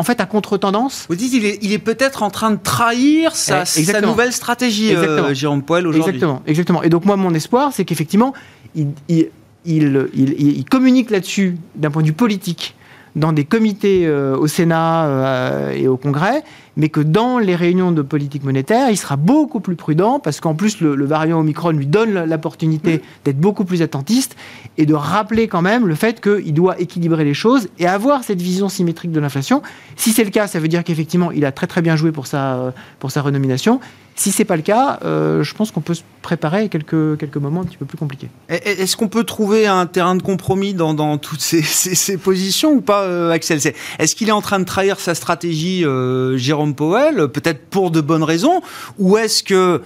[0.00, 1.06] en fait à contre-tendance.
[1.08, 4.94] Vous dites il est, il est peut-être en train de trahir sa, sa nouvelle stratégie,
[4.94, 6.14] euh, Jérôme Poel, aujourd'hui.
[6.14, 6.82] Exactement, exactement.
[6.82, 8.32] Et donc moi, mon espoir, c'est qu'effectivement,
[8.74, 9.28] il, il,
[9.66, 12.74] il, il, communique là-dessus d'un point de vue politique
[13.16, 16.42] dans des comités euh, au Sénat euh, et au Congrès,
[16.76, 20.54] mais que dans les réunions de politique monétaire, il sera beaucoup plus prudent parce qu'en
[20.54, 24.36] plus le, variant Omicron lui donne l'opportunité d'être beaucoup plus attentiste
[24.78, 28.40] et de rappeler quand même le fait qu'il doit équilibrer les choses et avoir cette
[28.40, 29.62] vision symétrique de l'inflation.
[29.96, 32.26] Si c'est le cas, ça veut dire qu'effectivement il a très très bien joué pour
[32.26, 33.80] sa, pour sa renomination.
[34.20, 37.38] Si c'est pas le cas, euh, je pense qu'on peut se préparer à quelques, quelques
[37.38, 38.28] moments un petit peu plus compliqués.
[38.50, 42.82] Est-ce qu'on peut trouver un terrain de compromis dans, dans toutes ces, ces, positions ou
[42.82, 43.58] pas, euh, Axel
[43.98, 48.02] Est-ce qu'il est en train de trahir sa stratégie, euh, Jérôme Powell, peut-être pour de
[48.02, 48.60] bonnes raisons,
[48.98, 49.80] ou est-ce que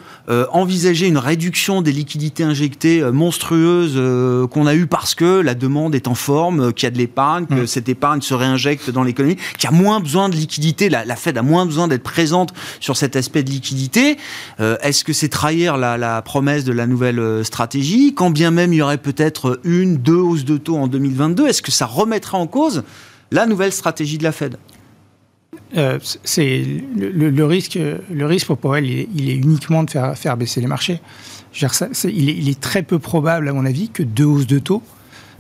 [0.51, 4.01] envisager une réduction des liquidités injectées monstrueuses
[4.51, 7.47] qu'on a eues parce que la demande est en forme, qu'il y a de l'épargne,
[7.47, 7.67] que mmh.
[7.67, 11.17] cette épargne se réinjecte dans l'économie, qu'il y a moins besoin de liquidité, la, la
[11.17, 14.17] Fed a moins besoin d'être présente sur cet aspect de liquidité
[14.61, 18.73] euh, est-ce que c'est trahir la, promesse de la nouvelle euh, stratégie Quand bien même
[18.73, 22.39] il y aurait peut-être une, deux hausses de taux en 2022, est-ce que ça remettrait
[22.39, 22.85] en cause
[23.31, 24.57] la nouvelle stratégie de la Fed?
[25.77, 25.99] Euh,
[26.97, 27.79] le, risque,
[28.11, 31.01] le risque pour Powell, il est, uniquement de faire, baisser les marchés.
[32.05, 34.83] il, est, très peu probable, à mon avis, que deux hausses de taux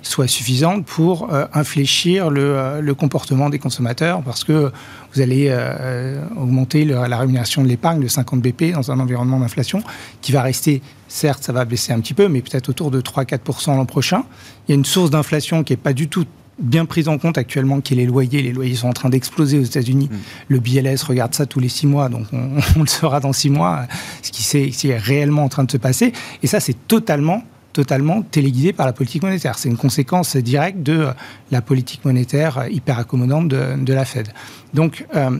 [0.06, 4.70] soit suffisante pour infléchir euh, le, comportement des consommateurs parce que
[5.14, 9.82] vous allez euh, augmenter la rémunération de l'épargne de 50 BP dans un environnement d'inflation
[10.20, 13.76] qui va rester, certes, ça va baisser un petit peu, mais peut-être autour de 3-4%
[13.76, 14.24] l'an prochain.
[14.66, 16.24] Il y a une source d'inflation qui n'est pas du tout
[16.58, 18.42] bien prise en compte actuellement, qui est les loyers.
[18.42, 20.08] Les loyers sont en train d'exploser aux États-Unis.
[20.10, 20.16] Mm.
[20.48, 23.50] Le BLS regarde ça tous les six mois, donc on, on le saura dans six
[23.50, 23.86] mois,
[24.22, 26.12] ce qui est réellement en train de se passer.
[26.42, 27.42] Et ça, c'est totalement
[27.74, 29.58] totalement téléguidé par la politique monétaire.
[29.58, 31.08] C'est une conséquence directe de
[31.50, 34.28] la politique monétaire hyper accommodante de, la Fed.
[34.72, 35.38] Donc, euh,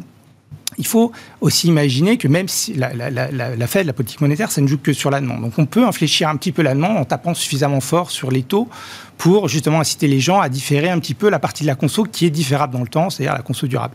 [0.76, 4.66] il faut aussi imaginer que même si la, la, Fed, la politique monétaire, ça ne
[4.66, 5.42] joue que sur la demande.
[5.42, 8.42] Donc on peut infléchir un petit peu la demande en tapant suffisamment fort sur les
[8.42, 8.68] taux
[9.16, 12.02] pour justement inciter les gens à différer un petit peu la partie de la conso
[12.02, 13.94] qui est différable dans le temps, c'est-à-dire la conso durable.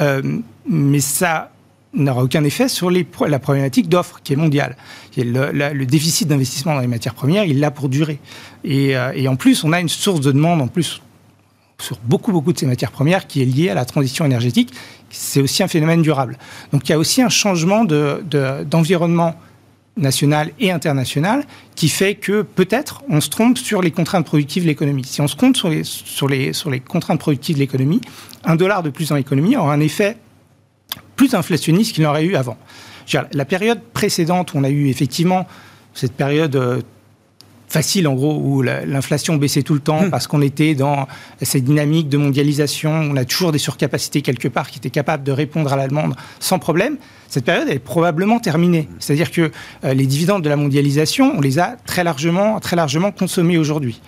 [0.00, 1.52] Euh, mais ça
[1.94, 4.76] n'aura aucun effet sur la problématique d'offre qui est mondiale.
[5.16, 8.18] Le, le déficit d'investissement dans les matières premières, il l'a pour durer.
[8.64, 11.00] Et, euh, et, en plus, on a une source de demande en plus
[11.80, 14.72] sur beaucoup, beaucoup de ces matières premières qui est liée à la transition énergétique.
[15.10, 16.38] C'est aussi un phénomène durable.
[16.72, 19.30] Donc il y a aussi un changement d'environnement
[19.96, 24.62] de, national et international qui fait que peut-être on se trompe sur les contraintes productives
[24.62, 25.04] de l'économie.
[25.04, 28.00] Si on se compte sur les, sur les contraintes productives de l'économie,
[28.44, 30.16] un dollar de plus dans l'économie aura un effet
[31.20, 32.56] plus inflationniste qu'il n'aurait eu avant.
[33.34, 35.46] La période précédente, on a eu effectivement
[35.92, 36.80] cette période euh,
[37.70, 40.10] facile, en gros, où l'inflation baissait tout le temps mmh.
[40.10, 41.06] parce qu'on était dans
[41.40, 42.90] cette dynamique de mondialisation.
[42.90, 46.16] On a toujours des surcapacités quelque part qui étaient capables de répondre à la demande
[46.40, 46.96] sans problème.
[47.28, 48.88] Cette période est probablement terminée.
[48.98, 49.52] C'est-à-dire que
[49.84, 54.00] euh, les dividendes de la mondialisation, on les a très largement, très largement consommés aujourd'hui.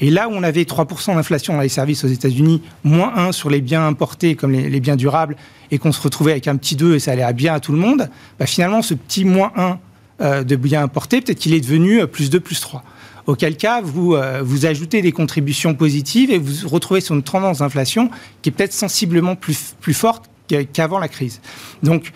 [0.00, 3.50] Et là où on avait 3% d'inflation dans les services aux États-Unis, moins 1 sur
[3.50, 5.36] les biens importés comme les, biens durables,
[5.70, 7.78] et qu'on se retrouvait avec un petit 2 et ça allait bien à tout le
[7.78, 9.78] monde, bah finalement, ce petit moins 1
[10.22, 12.82] euh, de biens importés, peut-être qu'il est devenu euh, plus 2, plus 3
[13.26, 17.58] auquel cas vous, euh, vous ajoutez des contributions positives et vous retrouvez sur une tendance
[17.58, 18.10] d'inflation
[18.42, 20.28] qui est peut-être sensiblement plus, plus forte
[20.72, 21.40] qu'avant la crise.
[21.82, 22.12] Donc,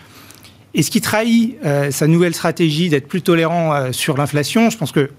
[0.73, 4.77] et ce qui trahit euh, sa nouvelle stratégie d'être plus tolérant euh, sur l'inflation, je
[4.77, 5.09] pense que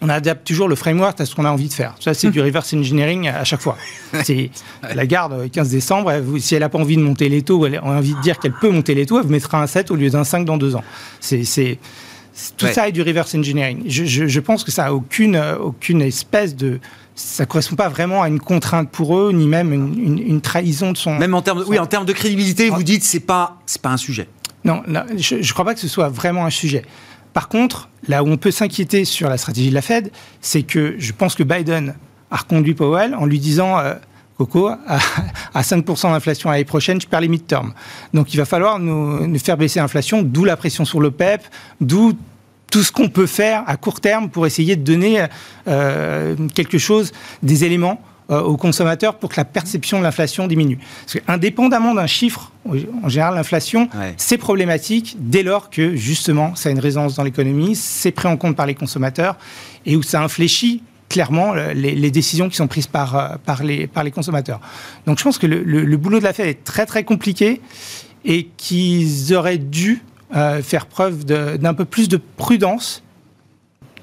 [0.00, 1.96] on adapte toujours le framework à ce qu'on a envie de faire.
[1.98, 3.76] Ça, c'est du reverse engineering à chaque fois.
[4.22, 4.50] C'est
[4.94, 6.12] la garde 15 décembre.
[6.38, 8.52] si elle n'a pas envie de monter les taux, elle a envie de dire qu'elle
[8.52, 10.76] peut monter les taux, elle vous mettra un 7 au lieu d'un 5 dans deux
[10.76, 10.84] ans.
[11.18, 11.78] C'est
[12.56, 13.82] tout ça est du reverse engineering.
[13.86, 16.80] Je, pense que ça n'a aucune, aucune espèce de.
[17.14, 21.18] Ça correspond pas vraiment à une contrainte pour eux, ni même une, trahison de son.
[21.18, 23.90] Même en termes, de, oui, en termes de crédibilité, vous dites c'est pas, c'est pas
[23.90, 24.28] un sujet.
[24.64, 24.82] Non,
[25.16, 26.84] je ne crois pas que ce soit vraiment un sujet.
[27.32, 30.94] Par contre, là où on peut s'inquiéter sur la stratégie de la Fed, c'est que
[30.98, 31.94] je pense que Biden
[32.30, 33.94] a reconduit Powell en lui disant euh,
[34.38, 37.72] Coco, à, 5% d'inflation l'année prochaine, je perds les mid-term.
[38.14, 41.42] Donc il va falloir nous, faire baisser l'inflation, d'où la pression sur le PEP,
[41.80, 42.12] d'où
[42.70, 45.26] tout ce qu'on peut faire à court terme pour essayer de donner
[45.66, 50.78] euh, quelque chose, des éléments euh, aux consommateurs pour que la perception de l'inflation diminue.
[51.06, 52.52] Parce qu'indépendamment d'un chiffre,
[53.02, 57.74] en général, l'inflation, c'est problématique dès lors que, justement, ça a une résonance dans l'économie,
[57.74, 59.36] c'est pris en compte par les consommateurs
[59.86, 64.04] et où ça infléchit clairement les, décisions qui sont prises par, euh, par, les, par
[64.04, 64.60] les consommateurs.
[65.06, 67.62] Donc je pense que le, le boulot de la Fed est très très compliqué
[68.26, 70.02] et qu'ils auraient dû
[70.34, 73.02] euh, faire preuve d'un peu plus de prudence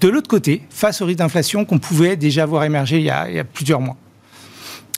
[0.01, 3.43] de l'autre côté, face au risque d'inflation qu'on pouvait déjà voir émerger il y a
[3.43, 3.97] plusieurs mois.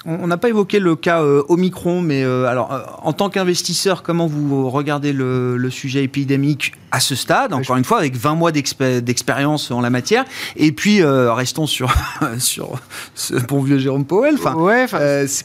[0.09, 4.03] On n'a pas évoqué le cas euh, Omicron, mais euh, alors, euh, en tant qu'investisseur,
[4.03, 8.53] comment vous regardez le, sujet épidémique à ce stade Encore une fois, avec 20 mois
[8.53, 10.23] d'expérience en la matière?
[10.55, 11.93] Et puis, restons sur,
[12.39, 12.79] sur
[13.15, 14.35] ce bon vieux Jérôme Powell.
[14.35, 14.55] Enfin,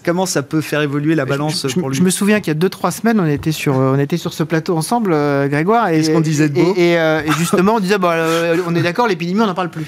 [0.05, 1.97] comment ça peut faire évoluer la balance je, pour lui?
[1.97, 4.45] Je me souviens qu'il y a 2-3 semaines, on était, sur, on était sur ce
[4.45, 5.11] plateau ensemble,
[5.49, 5.89] Grégoire.
[5.89, 6.73] Et, ce qu'on disait de beau?
[6.77, 6.97] Et,
[7.37, 8.13] justement, on disait, bon,
[8.69, 9.87] on est d'accord, l'épidémie, on n'en parle plus.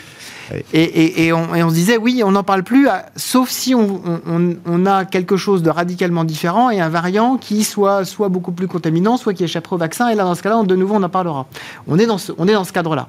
[0.73, 5.63] Et, on, se disait, oui, on n'en parle plus, sauf si on, a quelque chose
[5.63, 9.77] de radicalement différent et un variant qui soit, soit beaucoup plus contaminant, soit qui échapperait
[9.77, 10.09] au vaccin.
[10.09, 11.47] Et là, dans ce cas-là, de nouveau, on en parlera.
[11.87, 13.09] On est dans ce, on est dans ce cadre-là.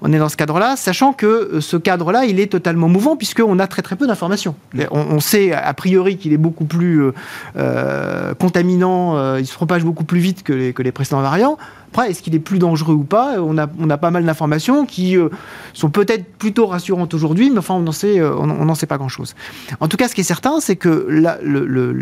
[0.00, 3.58] On est dans ce cadre-là, sachant que euh, ce cadre-là, il est totalement mouvant, puisqu'on
[3.58, 4.54] a très très peu d'informations.
[4.90, 7.14] On, sait a priori qu'il est beaucoup plus euh,
[7.56, 11.58] euh, contaminant, il se propage beaucoup plus vite que les, que les précédents variants.
[11.92, 13.34] Après, est-ce qu'il est plus dangereux ou pas?
[13.38, 15.28] On a, pas mal d'informations qui euh,
[15.74, 19.34] sont peut-être plutôt rassurantes aujourd'hui, mais enfin, on n'en sait, euh, pas grand-chose.
[19.78, 21.06] En tout cas, ce qui est certain, c'est que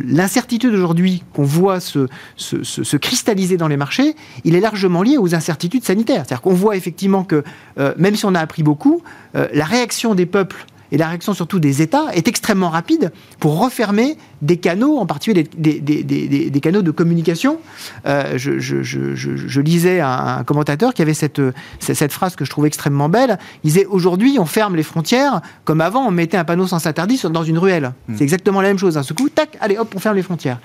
[0.07, 5.35] l'incertitude aujourd'hui qu'on voit se, se, cristalliser dans les marchés, il est largement lié aux
[5.35, 6.23] incertitudes sanitaires.
[6.25, 7.43] C'est-à-dire qu'on voit effectivement que,
[7.81, 9.03] euh, même si on a appris beaucoup,
[9.35, 14.17] la réaction des peuples et la réaction surtout des États est extrêmement rapide pour refermer
[14.43, 17.59] des canaux, en particulier des, des, canaux de communication.
[18.07, 21.41] Euh, je, lisais un, commentateur qui avait cette,
[21.79, 23.39] cette phrase que je trouve extrêmement belle.
[23.65, 27.21] Il disait aujourd'hui, on ferme les frontières comme avant, on mettait un panneau sans interdit
[27.31, 27.93] dans une ruelle.
[28.09, 28.15] Hmm.
[28.17, 28.97] C'est exactement la même chose.
[28.97, 30.59] À ce coup, tac, allez, hop, on ferme les frontières.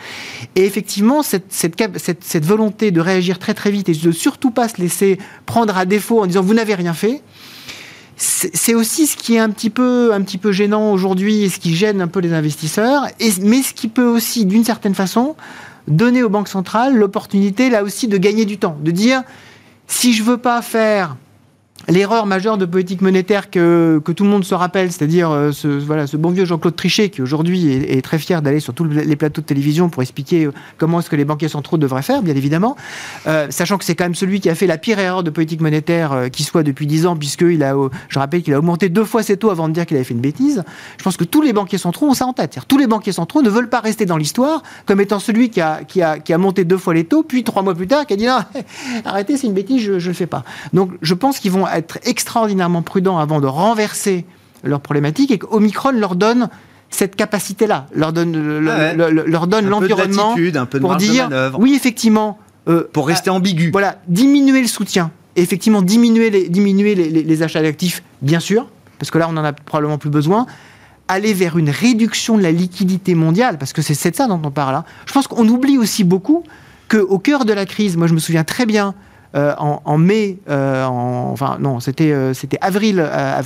[0.56, 4.68] Et effectivement, cette, cette, cette volonté de réagir très très vite et de surtout pas
[4.68, 7.22] se laisser prendre à défaut en disant vous n'avez rien fait
[8.18, 11.60] c'est aussi ce qui est un petit peu, un petit peu gênant aujourd'hui et ce
[11.60, 15.36] qui gêne un peu les investisseurs, et, mais ce qui peut aussi, d'une certaine façon,
[15.88, 19.24] donner aux banques centrales l'opportunité, là aussi, de gagner du temps, de dire,
[19.88, 21.18] si je veux pas faire
[21.88, 26.18] l'erreur majeure de politique monétaire que, tout le monde se rappelle, c'est-à-dire euh, ce, ce
[26.18, 29.46] bon vieux Jean-Claude Trichet qui aujourd'hui est, très fier d'aller sur tous les plateaux de
[29.46, 32.76] télévision pour expliquer euh, comment est-ce que les banquiers centraux devraient faire, bien évidemment,
[33.28, 35.62] euh, sachant que c'est quand même celui qui a fait la pire erreur de politique
[35.62, 37.76] monétaire qui soit depuis 10 ans, puisqu'il a,
[38.10, 40.14] je rappelle qu'il a augmenté deux fois ses taux avant de dire qu'il avait fait
[40.14, 40.64] une bêtise.
[40.98, 42.60] Je pense que tous les banquiers centraux ont ça en tête.
[42.68, 45.84] Tous les banquiers centraux ne veulent pas rester dans l'histoire comme étant celui qui, a,
[45.84, 48.28] qui a monté deux fois les taux, puis trois mois plus tard, qui a dit
[48.28, 48.40] non,
[49.06, 50.44] arrêtez, c'est une bêtise, je ne le fais pas.
[50.74, 54.26] Donc je pense qu'ils vont être extraordinairement prudents avant de renverser
[54.64, 56.50] leurs problématiques et qu'Omicron leur donne
[56.90, 60.36] cette capacité-là, leur donne, ah leur donne l'environnement
[60.80, 62.40] pour dire oui, effectivement.
[62.68, 63.70] Euh, pour rester ambigu.
[63.72, 69.20] Voilà, diminuer le soutien, effectivement diminuer les, diminuer les, achats d'actifs, bien sûr, parce que
[69.20, 70.48] là on en a probablement plus besoin.
[71.08, 74.50] Aller vers une réduction de la liquidité mondiale, parce que c'est de ça dont on
[74.50, 74.74] parle.
[74.74, 74.84] Hein.
[75.06, 76.44] Je pense qu'on oublie aussi beaucoup
[76.90, 78.96] qu'au cœur de la crise, moi je me souviens très bien
[79.36, 83.00] en, mai, enfin non, c'était c'était avril,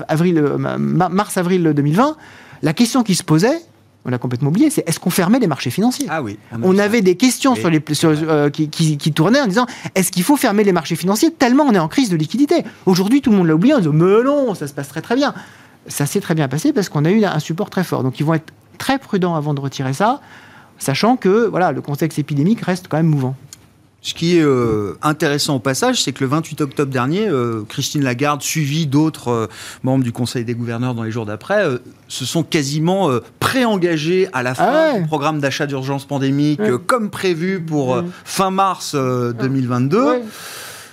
[0.08, 0.41] avril
[0.78, 2.15] mars-avril 2020.
[2.62, 3.62] La question qui se posait,
[4.06, 6.08] on a complètement oublié, c'est est-ce qu'on fermait les marchés financiers?
[6.10, 6.38] Ah oui.
[6.63, 10.71] on avait des questions sur les, qui, tournaient en disant est-ce qu'il faut fermer les
[10.71, 12.63] marchés financiers tellement on est en crise de liquidité?
[12.86, 15.15] Aujourd'hui, tout le monde l'a oublié en disant mais non, ça se passe très très
[15.15, 15.34] bien.
[15.88, 18.04] Ça s'est très bien passé parce qu'on a eu un support très fort.
[18.04, 20.21] Donc ils vont être très prudents avant de retirer ça,
[20.78, 23.36] sachant que voilà, le contexte épidémique reste quand même mouvant.
[24.02, 28.02] Ce qui est euh, intéressant au passage, c'est que le 28 octobre dernier, euh, Christine
[28.02, 29.48] Lagarde, suivie d'autres euh,
[29.84, 31.66] membres du Conseil des gouverneurs dans les jours d'après,
[32.08, 33.10] se sont quasiment
[33.40, 38.96] pré-engagés à la fin ah du programme d'achat d'urgence pandémique, comme prévu pour fin mars
[38.96, 40.22] 2022.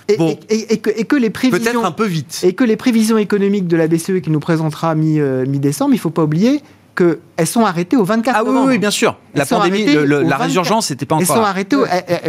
[0.09, 2.39] Et, et, que, les prévisions un peu vite.
[2.43, 6.09] et que les prévisions économiques de la BCE qui nous présentera mi-décembre, il il faut
[6.11, 6.61] pas oublier
[6.97, 8.67] qu'elles sont arrêtées au 24 ah, novembre.
[8.69, 9.15] Oui, bien sûr.
[9.35, 11.27] la pandémie, la résurgence, n'était pas encore.
[11.29, 11.77] Elles sont arrêtées.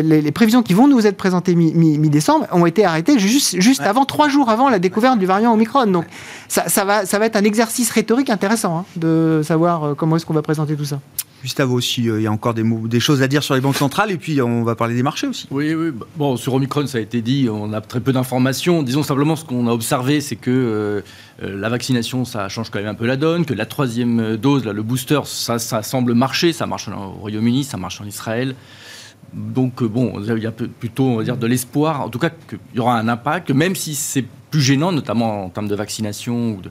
[0.02, 4.28] les, prévisions qui vont nous être présentées mi-décembre ont été arrêtées juste, juste avant, trois
[4.28, 5.86] jours avant la découverte du variant Omicron.
[5.86, 6.04] Donc,
[6.48, 10.16] ça, ça, va, ça va être un exercice rhétorique intéressant hein, de savoir euh, comment
[10.16, 11.00] est-ce qu'on va présenter tout ça.
[11.42, 14.10] Gustave aussi, euh, il y a encore des, choses à dire sur les banques centrales
[14.10, 15.46] et puis on va parler des marchés aussi.
[15.50, 15.90] Oui, oui.
[15.92, 18.82] Bah, bon, sur Omicron, ça a été dit, on a très peu d'informations.
[18.82, 21.00] Disons simplement ce qu'on a observé, c'est que euh,
[21.42, 24.64] euh, la vaccination, ça change quand même un peu la donne, que la troisième dose,
[24.64, 26.52] le booster, ça, ça semble marcher.
[26.52, 28.56] Ça marche au Royaume-Uni, ça marche en Israël.
[29.32, 32.58] Donc, bon, il y a plutôt, on va dire, de l'espoir, en tout cas, qu'il
[32.74, 36.60] y aura un impact, même si c'est plus gênant, notamment en termes de vaccination ou
[36.62, 36.70] de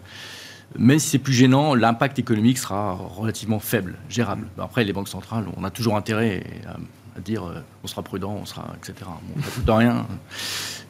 [0.76, 4.48] même si c'est plus gênant, l'impact économique sera relativement faible, gérable.
[4.60, 8.46] Après, les banques centrales, on a toujours intérêt à, dire euh, on sera prudent, on
[8.46, 9.10] sera, etc.
[9.36, 10.06] on ne coûte rien.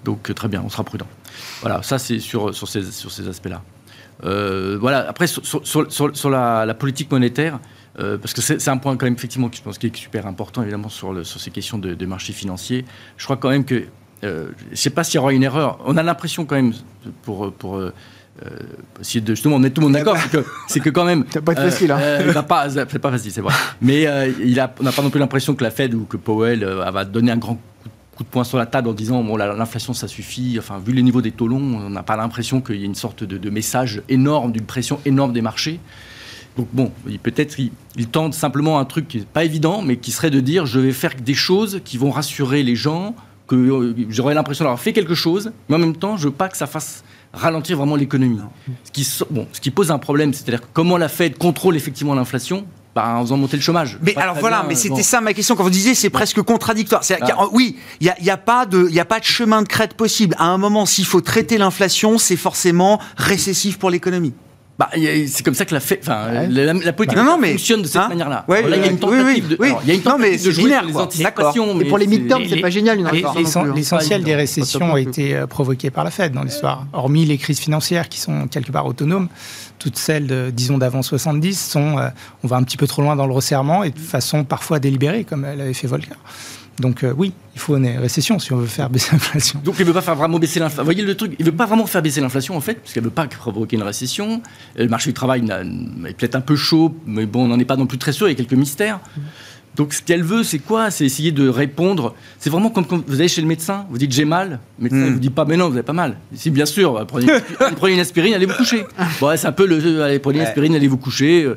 [0.03, 1.07] Donc, euh, très bien, on sera prudent.
[1.61, 3.61] Voilà, ça, c'est sur, ces, aspects-là.
[4.23, 7.59] Euh, voilà, après, sur, la, politique monétaire,
[7.95, 10.61] parce que c'est un point quand même effectivement qui, je pense, qui est super important
[10.61, 12.85] évidemment sur, ces questions de, de marché financier.
[13.15, 13.85] Je crois quand même que,
[14.21, 16.73] je ne sais pas s'il y aura une erreur, on a l'impression quand même,
[17.23, 17.53] pour
[18.45, 18.49] euh,
[19.01, 21.25] si de, justement on est tout le monde d'accord, c'est que, c'est que quand même.
[21.31, 21.99] C'est pas facile, hein.
[21.99, 23.53] Euh, euh pas, c'est pas facile, c'est vrai.
[23.81, 26.17] Mais euh, il a, on n'a pas non plus l'impression que la Fed ou que
[26.17, 27.59] Powell va donner un grand
[28.15, 30.55] coup de poing sur la table en disant bon l'inflation ça suffit.
[30.59, 32.95] Enfin vu les niveaux des taux longs, on n'a pas l'impression qu'il y ait une
[32.95, 35.79] sorte de, message énorme, d'une pression énorme des marchés.
[36.57, 40.11] Donc bon, peut-être il, il, tente simplement un truc qui n'est pas évident, mais qui
[40.11, 43.15] serait de dire je vais faire des choses qui vont rassurer les gens,
[43.47, 46.57] que j'aurais l'impression d'avoir fait quelque chose, mais en même temps je veux pas que
[46.57, 48.39] ça fasse ralentir vraiment l'économie.
[48.83, 52.65] Ce qui, bon, ce qui pose un problème, c'est-à-dire comment la Fed contrôle effectivement l'inflation?
[52.95, 53.99] Bah, en faisant monter le chômage.
[54.01, 57.03] Mais alors voilà, mais c'était ça ma question quand vous disiez c'est presque contradictoire.
[57.51, 60.35] oui, il n'y a, a, pas de, il a pas de chemin de crête possible.
[60.39, 64.33] À un moment, s'il faut traiter l'inflation, c'est forcément récessif pour l'économie.
[64.77, 68.09] Bah, c'est comme ça que la, fait, enfin, la, politique bah, fonctionne de cette hein
[68.09, 68.45] manière-là.
[68.47, 70.71] Ouais, là, il y a une tentative de, il y a une tentative de jouer
[70.85, 71.81] les anticipations.
[71.81, 73.73] Et pour les midterms, c'est pas génial hein.
[73.75, 76.85] L'essentiel des récessions a été euh, provoqué par la Fed dans l'histoire.
[76.93, 79.29] Hormis les crises financières qui sont quelque part autonomes,
[79.79, 82.09] toutes celles, de, disons, d'avant 70 sont, euh,
[82.43, 85.23] on va un petit peu trop loin dans le resserrement et de façon parfois délibérée,
[85.23, 86.15] comme l'avait fait Volcker.
[86.79, 89.59] Donc euh, oui, il faut une récession si on veut faire baisser l'inflation.
[89.63, 90.83] Donc il ne veut pas faire vraiment baisser l'inflation.
[90.83, 92.93] Vous voyez le truc, il ne veut pas vraiment faire baisser l'inflation en fait, parce
[92.93, 94.41] qu'elle ne veut pas provoquer une récession.
[94.75, 95.43] Le marché du travail
[96.07, 98.27] est peut-être un peu chaud, mais bon, on n'en est pas non plus très sûr,
[98.27, 98.99] il y a quelques mystères.
[99.75, 100.89] Donc ce qu'elle veut, c'est quoi?
[100.89, 102.15] C'est essayer de répondre.
[102.39, 104.97] C'est vraiment comme quand vous allez chez le médecin, vous dites j'ai mal, le médecin
[104.97, 105.13] ne hmm.
[105.13, 106.17] vous dit pas mais non, vous n'avez pas mal.
[106.33, 107.27] Si bien sûr, prenez,
[107.77, 108.85] prenez une aspirine, allez vous coucher.
[109.19, 111.47] Bon, c'est un peu le allez prenez une aspirine, allez vous coucher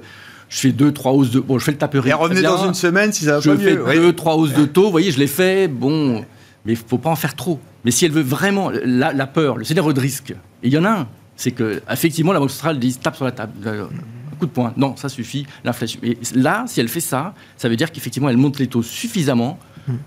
[0.50, 1.40] je fais deux, trois hausses de.
[1.40, 2.10] Bon, je fais le taperie.
[2.10, 3.82] Et revenez dans une semaine si ça va je pas mieux.
[3.86, 4.84] Je fais deux, trois hausses de taux.
[4.84, 5.68] Vous voyez, je l'ai fait.
[5.68, 6.22] Bon,
[6.66, 7.58] mais il faut pas en faire trop.
[7.84, 10.84] Mais si elle veut vraiment la, la peur, le scénario de risque, il y en
[10.84, 13.52] a un, c'est que effectivement la banque centrale dit tape sur la table.
[13.66, 14.74] Un coup de poing.
[14.76, 15.46] Non, ça suffit.
[15.64, 16.00] L'inflation.
[16.02, 19.58] Et là, si elle fait ça, ça veut dire qu'effectivement elle monte les taux suffisamment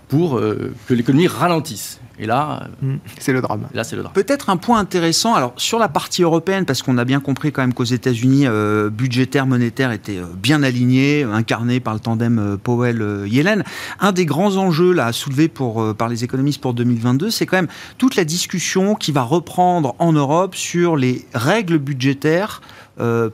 [0.08, 2.00] pour euh, que l'économie ralentisse.
[2.20, 2.96] Et là, mm.
[3.20, 3.68] c'est le drame.
[3.74, 4.14] Là, c'est le drame.
[4.14, 5.34] Peut-être un point intéressant.
[5.34, 8.90] Alors sur la partie européenne, parce qu'on a bien compris quand même qu'aux États-Unis, euh,
[8.90, 13.64] budgétaire, monétaire était euh, bien aligné, incarné par le tandem Powell-Yellen.
[14.00, 17.58] Un des grands enjeux là à soulever pour par les économistes pour 2022, c'est quand
[17.58, 22.62] même toute la discussion qui va reprendre en Europe sur les règles budgétaires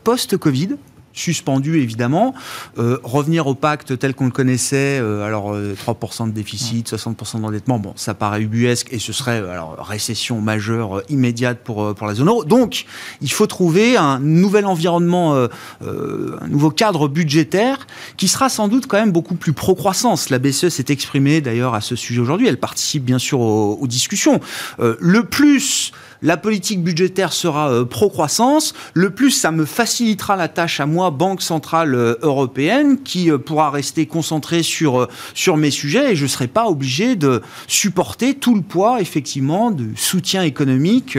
[0.04, 0.78] post-Covid
[1.20, 2.34] suspendu évidemment.
[2.78, 7.42] Euh, revenir au pacte tel qu'on le connaissait, euh, alors 3% euh, de déficit, 60%
[7.42, 12.16] d'endettement, bon, ça paraît ubuesque et ce serait alors récession majeure immédiate pour pour la
[12.16, 12.46] zone euro.
[12.46, 12.86] Donc,
[13.22, 17.88] il faut trouver un nouvel environnement, un nouveau cadre budgétaire
[18.18, 20.30] qui sera sans doute quand même beaucoup plus pro-croissance.
[20.30, 22.48] La BCE s'est exprimée d'ailleurs à ce sujet aujourd'hui.
[22.48, 24.40] Elle participe bien sûr aux, aux discussions.
[24.80, 25.92] le plus
[26.22, 31.12] la politique budgétaire sera euh, pro-croissance, le plus ça me facilitera la tâche à moi,
[31.12, 36.28] Banque Centrale euh, Européenne, qui pourra rester concentrée sur, sur mes sujets et je ne
[36.28, 41.18] serai pas obligé de supporter tout le poids, effectivement, du soutien économique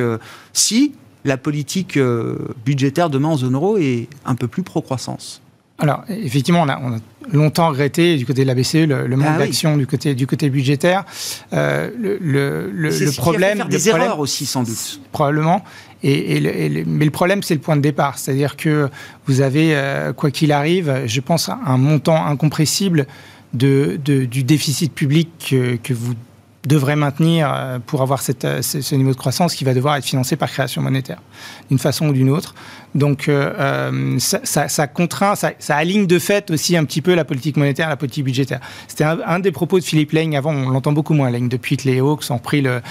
[0.52, 0.92] si
[1.24, 1.98] la politique
[2.64, 5.40] budgétaire demain en zone euro est un peu plus pro-croissance.
[5.80, 6.98] Alors, effectivement, on a,
[7.32, 10.50] longtemps regretté du côté de la BCE le, manque ah d'action du côté, du côté
[10.50, 11.04] budgétaire.
[11.52, 13.58] Euh, le, le, le problème.
[13.58, 15.00] Faire des erreurs aussi, sans doute.
[15.12, 15.64] Probablement.
[16.02, 18.18] Et, mais le problème, c'est le point de départ.
[18.18, 18.88] C'est-à-dire que
[19.26, 23.06] vous avez, euh, quoi qu'il arrive, je pense, un montant incompressible
[23.54, 26.14] de, du déficit public que, que vous
[26.66, 30.36] devrait maintenir euh, pour avoir euh, ce niveau de croissance qui va devoir être financé
[30.36, 31.20] par création monétaire,
[31.68, 32.54] d'une façon ou d'une autre.
[32.94, 37.88] Donc euh, ça, contraint, ça, aligne de fait aussi un petit peu la politique monétaire,
[37.88, 38.60] la politique budgétaire.
[38.88, 41.88] C'était un, des propos de Philippe Lane avant, on l'entend beaucoup moins, Lane, depuis que
[41.88, 42.82] les Hawks ont pris le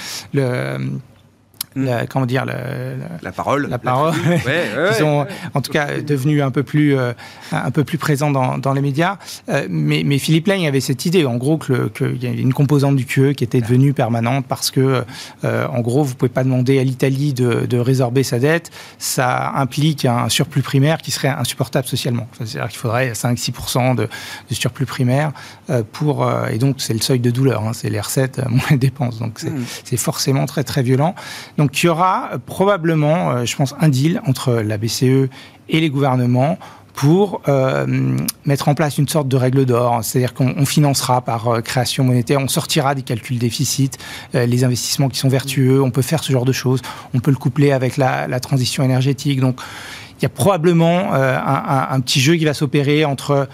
[2.09, 3.67] comment dire, la parole.
[3.69, 4.13] La parole.
[4.91, 7.13] Ils sont, en tout cas, devenus un peu plus, euh,
[7.51, 9.17] un peu plus présents dans, dans les médias.
[9.49, 12.95] Euh, mais, mais, Philippe Lang avait cette idée, en gros, qu'il y avait une composante
[12.95, 15.03] du QE qui était devenue permanente parce que,
[15.43, 18.71] euh, en gros, vous pouvez pas demander à l'Italie de, de, résorber sa dette.
[18.97, 22.27] Ça implique un surplus primaire qui serait insupportable socialement.
[22.37, 24.03] C'est-à-dire qu'il faudrait 5-6% de,
[24.49, 25.31] de, surplus primaire
[25.91, 27.63] pour, et donc c'est le seuil de douleur.
[27.63, 29.19] Hein, c'est les recettes moins les dépenses.
[29.19, 29.97] Donc c'est mmh.
[29.97, 31.15] forcément très très violent.
[31.57, 35.29] Donc il y aura probablement, euh, je pense, un deal entre la BCE
[35.69, 36.57] et les gouvernements
[36.93, 41.61] pour euh, mettre en place une sorte de règle d'or, c'est-à-dire qu'on financera par euh,
[41.61, 43.97] création monétaire, on sortira des calculs déficit,
[44.33, 46.81] les investissements qui sont vertueux, on peut faire ce genre de choses,
[47.13, 49.39] on peut le coupler avec la, transition énergétique.
[49.39, 49.61] Donc
[50.19, 53.47] il y a probablement un, petit jeu qui va s'opérer entre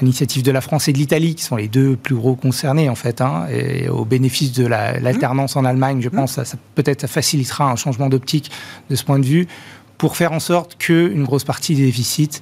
[0.00, 2.94] l'initiative de la France et de l'Italie, qui sont les deux plus gros concernés en
[2.94, 7.08] fait, hein, et au bénéfice de l'alternance en Allemagne, je pense, ça, ça peut-être ça
[7.08, 8.50] facilitera un changement d'optique
[8.90, 9.48] de ce point de vue,
[9.96, 12.40] pour faire en sorte qu'une grosse partie des déficits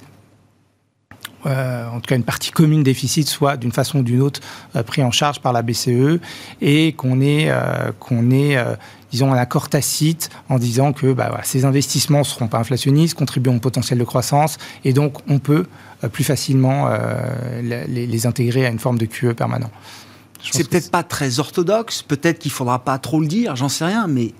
[1.45, 4.41] euh, en tout cas une partie commune déficit, soit d'une façon ou d'une autre
[4.75, 6.19] euh, pris en charge par la BCE
[6.61, 8.57] et qu'on ait, euh, qu'on ait
[9.11, 13.57] disons, un accord tacite en disant que bah, ces investissements ne seront pas inflationnistes, contribueront
[13.57, 15.67] au potentiel de croissance et donc on peut
[16.11, 16.89] plus facilement
[17.61, 19.71] les, les, intégrer à une forme de QE permanent.
[20.51, 24.07] C'est peut-être pas très orthodoxe, peut-être qu'il faudra pas trop le dire, j'en sais rien,
[24.07, 24.33] mais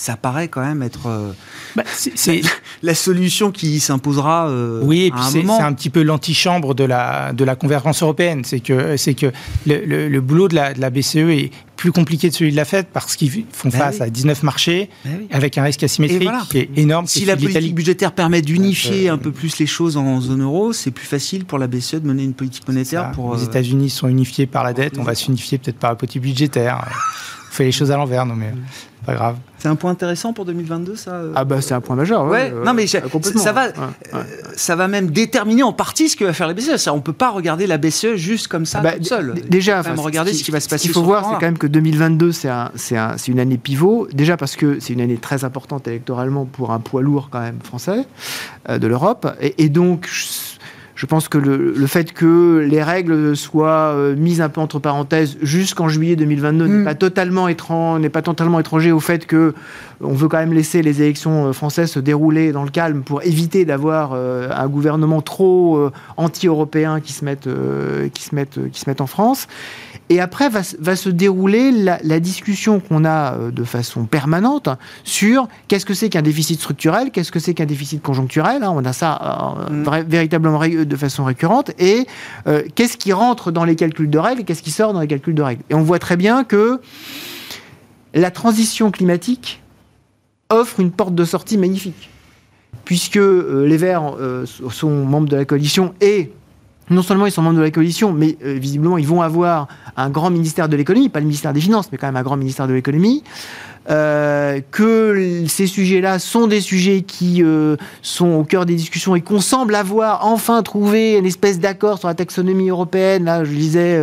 [0.00, 1.32] ça paraît quand même être euh,
[1.76, 2.40] bah, c'est
[2.82, 7.34] la solution qui s'imposera euh, oui et puis c'est un petit peu l'antichambre de la
[7.34, 8.42] de la convergence européenne.
[8.44, 9.30] C'est que c'est que
[9.66, 12.64] le, le, boulot de la, de la, BCE est plus compliqué que celui de la
[12.64, 16.58] Fed parce qu'ils font bah face à 19 marchés bah avec un risque asymétrique qui
[16.58, 20.42] est énorme si la politique budgétaire permet d'unifier un peu plus les choses en zone
[20.42, 23.46] euro c'est plus facile pour la BCE de mener une politique monétaire pour les euh,
[23.46, 24.98] États-Unis sont unifiés par la dette.
[24.98, 26.88] on va s'unifier peut-être par la politique budgétaire
[27.50, 28.52] on fait les choses à l'envers non mais
[29.06, 29.36] pas grave.
[29.58, 32.26] C'est un point intéressant pour 2022, ça euh Ah bah c'est un point majeur.
[32.26, 32.52] Ouais.
[32.64, 33.00] non mais ça
[33.52, 34.22] va, euh,
[34.56, 36.88] ça va même déterminer en partie ce que va faire la BCE.
[36.88, 39.34] On peut pas regarder la BCE juste comme ça, bah, seule.
[39.48, 40.82] Déjà, enfin, regarder ce qui va se passer.
[40.82, 44.06] Ce qu'il faut voir, c'est quand même que 2022, c'est un, un, une année pivot.
[44.12, 47.58] Déjà parce que c'est une année très importante électoralement pour un poids lourd quand même
[47.62, 48.04] français
[48.68, 50.49] euh, de l'Europe, et, et donc je
[51.06, 55.88] pense que le, fait que les règles soient euh, mises un peu entre parenthèses jusqu'en
[55.88, 56.84] juillet 2022 n'est mm.
[56.84, 59.54] pas totalement étrange, n'est pas totalement étranger au fait que
[60.02, 63.22] on veut quand même laisser les élections euh, françaises se dérouler dans le calme pour
[63.22, 67.48] éviter d'avoir euh, un gouvernement trop anti-européen qui se mette
[68.12, 69.46] qui se mette qui se mette en France.
[70.10, 74.68] Et après va, va se dérouler la, discussion qu'on a euh, de façon permanente
[75.04, 78.64] sur qu'est-ce que c'est qu'un déficit structurel, qu'est-ce que c'est qu'un déficit conjoncturel.
[78.64, 78.72] Hein.
[78.74, 80.08] on a ça euh, mm.
[80.08, 81.70] véritablement de façon récurrente.
[81.78, 82.08] Et
[82.48, 85.06] euh, qu'est-ce qui rentre dans les calculs de règles et qu'est-ce qui sort dans les
[85.06, 85.62] calculs de règles.
[85.70, 86.80] Et on voit très bien que
[88.12, 89.62] la transition climatique
[90.50, 92.10] offre une porte de sortie magnifique.
[92.84, 94.16] Puisque les Verts
[94.70, 96.32] sont membres de la coalition et
[96.90, 100.10] non seulement ils sont membres de la coalition, mais euh, visiblement ils vont avoir un
[100.10, 102.66] grand ministère de l'économie, pas le ministère des Finances, mais quand même un grand ministère
[102.66, 103.22] de l'économie.
[103.88, 109.22] Euh, que ces sujets-là sont des sujets qui euh, sont au cœur des discussions et
[109.22, 113.24] qu'on semble avoir enfin trouvé une espèce d'accord sur la taxonomie européenne.
[113.24, 113.98] Là, je disais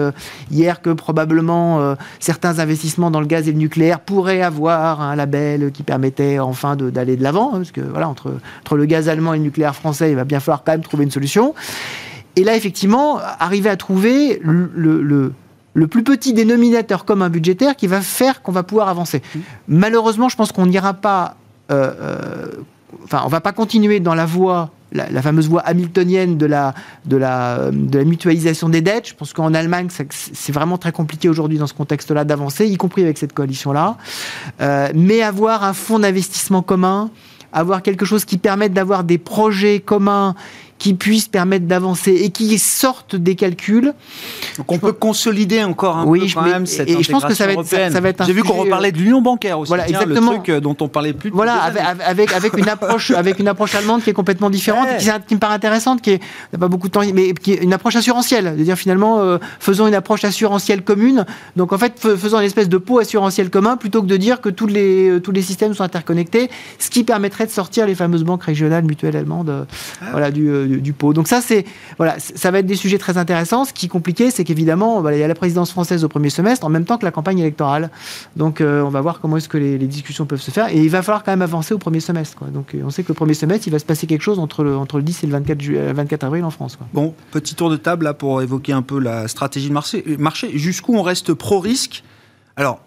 [0.51, 5.71] hier que probablement certains investissements dans le gaz et le nucléaire pourraient avoir un label
[5.71, 9.35] qui permettait enfin d'aller de l'avant, hein, parce que voilà, entre, entre le gaz allemand
[9.35, 11.53] et le nucléaire français, il va bien falloir quand même trouver une solution.
[12.37, 15.31] Et là, effectivement, arriver à trouver le,
[15.73, 19.21] le, plus petit dénominateur commun budgétaire qui va faire qu'on va pouvoir avancer.
[19.21, 19.39] Mmh.
[19.69, 21.35] Malheureusement, je pense qu'on n'ira pas.
[21.71, 22.45] Euh, euh,
[23.03, 26.73] enfin, on va pas continuer dans la voie la, fameuse voie hamiltonienne de la,
[27.05, 29.09] de, la, de la mutualisation des dettes.
[29.09, 33.03] Je pense qu'en Allemagne, c'est vraiment très compliqué aujourd'hui dans ce contexte-là d'avancer, y compris
[33.03, 33.97] avec cette coalition-là.
[34.61, 37.09] Euh, mais avoir un fonds d'investissement commun,
[37.51, 40.35] avoir quelque chose qui permette d'avoir des projets communs
[40.77, 43.93] qui puissent permettre d'avancer et qui sortent des calculs.
[44.57, 47.45] Donc on peut consolider encore un peu quand même cette et je pense que ça
[47.47, 49.69] va être, ça, va être J'ai vu qu'on reparlait de l'union bancaire aussi.
[49.69, 50.31] Voilà, exactement.
[50.31, 51.29] Le truc euh, dont on parlait plus.
[51.29, 55.35] Voilà, avec, avec, une approche avec une approche allemande qui est complètement différente, qui, qui,
[55.35, 56.19] me paraît intéressante, qui
[56.53, 58.55] n'a pas beaucoup de temps, mais qui est une approche assurantielle.
[58.57, 61.25] De dire finalement, euh, faisons une approche assurantielle commune.
[61.55, 64.49] Donc en fait, faisons une espèce de pot assurantiel commun plutôt que de dire que
[64.49, 66.49] tous les euh, tous les systèmes sont interconnectés,
[66.79, 69.67] ce qui permettrait de sortir les fameuses banques régionales mutuelles allemandes,
[70.01, 70.05] ah.
[70.11, 70.66] voilà du
[71.13, 71.65] Donc ça, c'est
[71.97, 73.65] voilà, ça va être des sujets très intéressants.
[73.65, 76.65] Ce qui est compliqué, c'est qu'évidemment, il y a la présidence française au premier semestre
[76.65, 77.89] en même temps que la campagne électorale.
[78.35, 80.67] Donc euh, on va voir comment est-ce que les, discussions peuvent se faire.
[80.69, 82.43] Et il va falloir quand même avancer au premier semestre.
[82.45, 84.63] Donc euh, on sait que le premier semestre, il va se passer quelque chose entre
[84.63, 86.77] le, entre le 10 et le 24, 24 avril en France.
[86.93, 90.03] Bon, petit tour de table là pour évoquer un peu la stratégie de marché.
[90.19, 90.57] marché.
[90.57, 92.03] Jusqu'où on reste pro-risque?
[92.55, 92.79] Alors,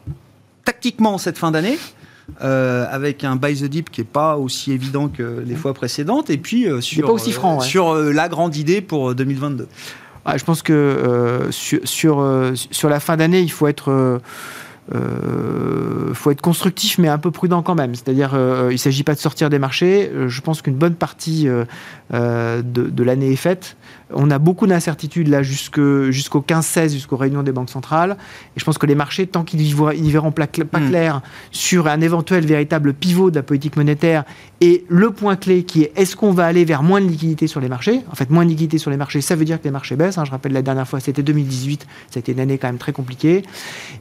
[0.64, 1.78] tactiquement, cette fin d'année,
[2.42, 6.30] euh, avec un buy the dip qui n'est pas aussi évident que les fois précédentes,
[6.30, 9.68] et puis euh, sur, pas aussi franc, sur euh, la grande idée pour 2022.
[10.24, 14.20] Ah, je pense que sur, sur, sur, la fin d'année, il faut être
[14.94, 17.94] euh, faut être constructif, mais un peu prudent quand même.
[17.94, 20.10] C'est-à-dire, euh, il ne s'agit pas de sortir des marchés.
[20.12, 21.46] Euh, je pense qu'une bonne partie
[22.12, 23.76] de, de l'année est faite.
[24.12, 28.16] On a beaucoup d'incertitudes là jusqu'au 15-16, jusqu'aux réunions des banques centrales.
[28.56, 30.88] Et je pense que les marchés, tant qu'ils n'y verront pas hmm.
[30.88, 34.24] clair sur un éventuel véritable pivot de la politique monétaire
[34.60, 37.60] et le point clé qui est est-ce qu'on va aller vers moins de liquidité sur
[37.60, 38.00] les marchés?
[38.10, 40.18] En fait, moins de liquidité sur les marchés, ça veut dire que les marchés baissent.
[40.18, 40.24] Hein.
[40.24, 42.92] Je rappelle la dernière fois, c'était 2018, ça a été une année quand même très
[42.92, 43.42] compliquée.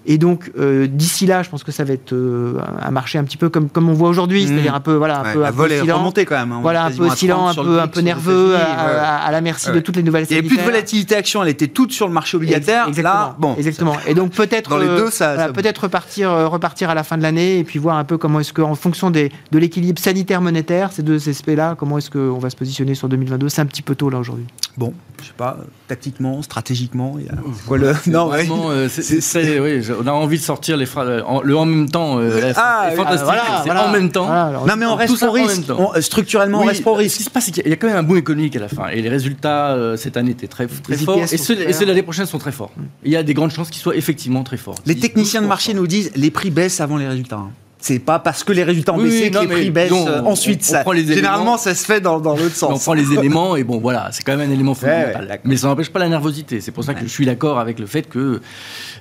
[0.05, 0.51] Et donc,
[0.87, 3.69] d'ici là, je pense que ça va être euh, un marché un petit peu comme,
[3.69, 4.47] comme on voit aujourd'hui, mmh.
[4.47, 6.51] c'est-à-dire un peu, voilà, un peu, un peu remonté quand même.
[6.51, 6.59] Hein.
[6.61, 10.05] voilà, un peu oscillant, un peu, un peu nerveux, à, la merci de toutes les
[10.05, 10.25] nouvelles.
[10.29, 12.87] Il n'y avait plus de volatilité action, elle était toute sur le marché obligataire.
[12.87, 13.13] Exactement.
[13.13, 13.95] Là, bon, exactement.
[14.07, 17.79] Et donc peut-être, euh, peut-être repartir, euh, repartir à la fin de l'année et puis
[17.79, 21.75] voir un peu comment est-ce qu'en fonction des, de l'équilibre sanitaire monétaire, ces deux aspects-là,
[21.77, 24.45] comment est-ce qu'on va se positionner sur 2022 C'est un petit peu tôt là aujourd'hui.
[24.79, 25.57] Bon, je sais pas,
[25.89, 27.33] tactiquement, stratégiquement, il y a
[27.67, 31.65] quoi le Non, vraiment, c'est, oui, on a envie de sortir les phrases, le en
[31.65, 33.27] même temps, euh, ah, fantastique,
[33.65, 34.29] c'est en même temps.
[34.65, 35.63] non, mais on reste pro risque.
[35.99, 37.15] structurellement, on reste pro risque.
[37.15, 38.69] Ce qui se passe, c'est qu'il y a quand même un boom économique à la
[38.69, 38.87] fin.
[38.87, 41.19] Et les résultats euh, cette année étaient très, très forts.
[41.19, 42.71] Et ceux, de l'année prochaine sont très forts.
[43.03, 44.75] Il y a des grandes chances qu'ils soient effectivement très forts.
[44.85, 47.35] Les techniciens de marché nous disent les prix baissent avant les résultats.
[47.35, 47.51] Hein.
[47.81, 50.63] C'est pas parce que les résultats ont baissé que les prix baissent euh, ensuite.
[50.63, 52.73] ça, généralement, ça se fait dans, dans l'autre sens.
[52.73, 55.39] On prend les éléments et bon, voilà, c'est quand même un élément fondamental.
[55.45, 56.59] mais ça n'empêche pas la nervosité.
[56.59, 58.41] C'est pour ça que je suis d'accord avec le fait que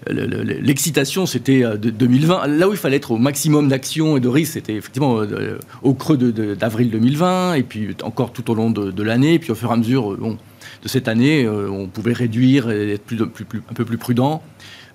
[0.06, 2.44] l'excitation, c'était 2020.
[2.44, 5.58] Euh, Là où il fallait être au maximum d'action et de risque, c'était effectivement euh,
[5.82, 9.34] au creux d'avril 2020 et puis encore tout au long de, l'année.
[9.34, 10.38] Et puis au fur et à mesure, bon,
[10.84, 14.40] de cette année, on pouvait réduire et être plus, un peu plus prudent.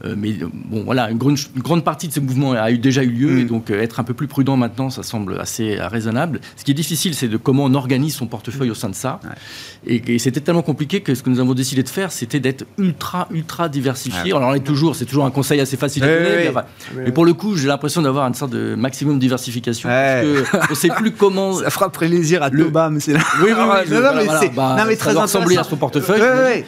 [0.05, 3.03] Euh, mais bon, voilà, une grande, une grande, partie de ces mouvements a eu, déjà
[3.03, 3.39] eu lieu, mm.
[3.39, 6.41] et donc euh, être un peu plus prudent maintenant, ça semble assez euh, raisonnable.
[6.57, 9.21] Ce qui est difficile, c'est de comment on organise son portefeuille au sein de ça.
[9.87, 13.27] Et, c'était tellement compliqué que ce que nous avons décidé de faire, c'était d'être ultra,
[13.31, 14.33] ultra diversifié.
[14.33, 16.51] Alors, on est toujours, c'est toujours un conseil assez facile à donner,
[16.95, 19.89] mais, pour le coup, j'ai l'impression d'avoir une sorte de maximum de diversification.
[19.89, 21.53] Parce que on sait plus comment.
[21.53, 23.19] Ça fera plaisir à Toba, mais c'est là.
[23.41, 23.93] Oui, oui, oui.
[24.01, 26.21] non, mais c'est bah, non, mais très ressembler à son portefeuille.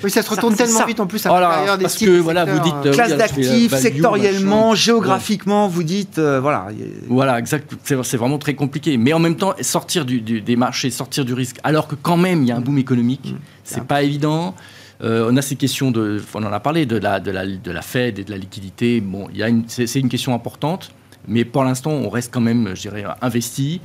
[0.03, 2.59] Oui, ça se retourne tellement vite en plus à l'intérieur des Parce que, voilà, vous
[2.59, 2.95] dites
[3.25, 6.67] actifs, sectoriellement, géographiquement, vous dites, euh, voilà.
[7.07, 7.73] Voilà, exact.
[7.83, 8.97] C'est vraiment très compliqué.
[8.97, 12.43] Mais en même temps, sortir du, des marchés, sortir du risque, alors que quand même
[12.43, 13.37] il y a un boom économique, mm.
[13.63, 14.55] c'est pas évident.
[15.03, 17.71] Euh, on a ces questions de, on en a parlé de la, de la, de
[17.71, 19.01] la Fed et de la liquidité.
[19.01, 19.27] Bon,
[19.67, 20.91] c'est une question importante,
[21.27, 23.81] mais pour l'instant, on reste quand même, je dirais, investi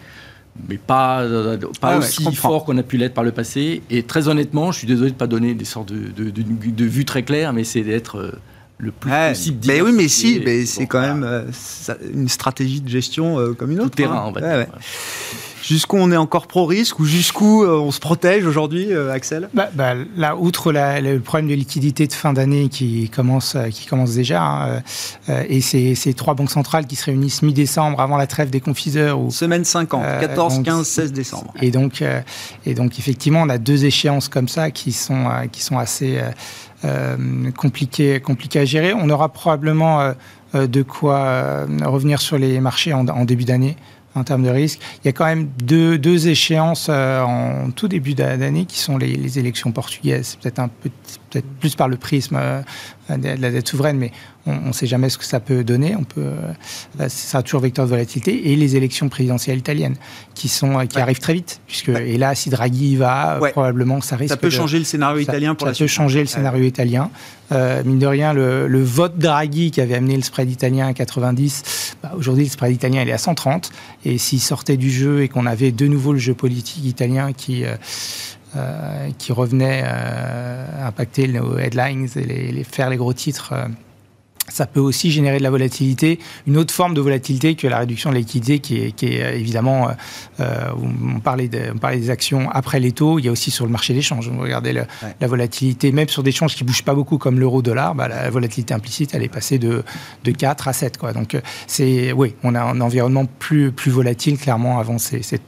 [0.68, 1.24] mais pas,
[1.80, 3.82] pas aussi fort qu'on a pu l'être par le passé.
[3.90, 6.84] Et très honnêtement, je suis désolé de ne pas donner des sortes de, de, de,
[6.84, 8.32] vues très claires, mais c'est d'être euh,
[8.80, 9.58] le plus possible.
[9.66, 11.44] Mais oui, mais si, mais c'est quand même euh,
[12.12, 13.90] une stratégie de gestion euh, comme une autre.
[13.90, 14.32] Tout terrain, hein.
[14.32, 14.66] va dire.
[15.62, 19.48] Jusqu'où on est encore pro-risque ou jusqu'où euh, on se protège aujourd'hui, Axel?
[19.54, 24.14] Bah, bah, Là, outre le problème de liquidité de fin d'année qui commence, qui commence
[24.14, 24.82] déjà, hein,
[25.48, 29.20] et ces, ces, trois banques centrales qui se réunissent mi-décembre avant la trêve des confiseurs.
[29.20, 31.52] Ou, Semaine 50, 14, 15, 16 décembre.
[31.60, 32.02] Et donc,
[32.66, 36.20] et donc, effectivement, on a deux échéances comme ça qui sont, qui sont assez
[36.86, 38.94] euh, compliqué, compliqué à gérer.
[38.94, 40.12] On aura probablement euh,
[40.54, 43.76] euh, de quoi revenir sur les marchés en, début d'année.
[44.14, 44.80] En termes de risque.
[45.02, 49.72] Il y a quand même deux, échéances en tout début d'année qui sont les, élections
[49.72, 50.36] portugaises.
[50.40, 50.90] Peut-être un peu,
[51.30, 52.38] peut-être plus par le prisme
[53.08, 54.12] de la dette souveraine, mais
[54.46, 55.94] on ne sait jamais ce que ça peut donner.
[55.96, 56.32] On peut,
[56.98, 58.50] ça sera toujours vecteur de volatilité.
[58.50, 59.96] Et les élections présidentielles italiennes,
[60.34, 64.16] qui sont, qui arrivent très vite, puisque et là, si Draghi y va, probablement ça
[64.16, 64.30] risque.
[64.30, 67.10] Ça peut changer le scénario italien pour ça la Ça peut changer le scénario italien.
[67.52, 70.94] Euh, mine de rien, le, le, vote Draghi qui avait amené le spread italien à
[70.94, 73.72] 90, bah, aujourd'hui le spread italien il est à 130.
[74.04, 77.64] Et s'il sortait du jeu et qu'on avait de nouveau le jeu politique italien qui
[77.64, 77.74] euh,
[78.56, 83.66] euh, qui revenait euh, impacter nos headlines et les, les faire les gros titres euh,
[84.50, 88.10] ça peut aussi générer de la volatilité, une autre forme de volatilité que la réduction
[88.10, 89.90] de la liquidité qui est, qui est évidemment,
[90.40, 90.70] euh,
[91.14, 93.64] on, parlait de, on parlait des actions après les taux, il y a aussi sur
[93.64, 94.28] le marché des changes.
[94.28, 95.14] Vous regardez le, ouais.
[95.20, 98.28] la volatilité, même sur des changes qui ne bougent pas beaucoup comme l'euro-dollar, bah, la
[98.30, 99.82] volatilité implicite, elle est passée de,
[100.24, 100.98] de 4 à 7.
[100.98, 101.12] Quoi.
[101.12, 101.36] Donc,
[101.66, 105.38] c'est, oui, on a un environnement plus, plus volatile, clairement, avant ces, ces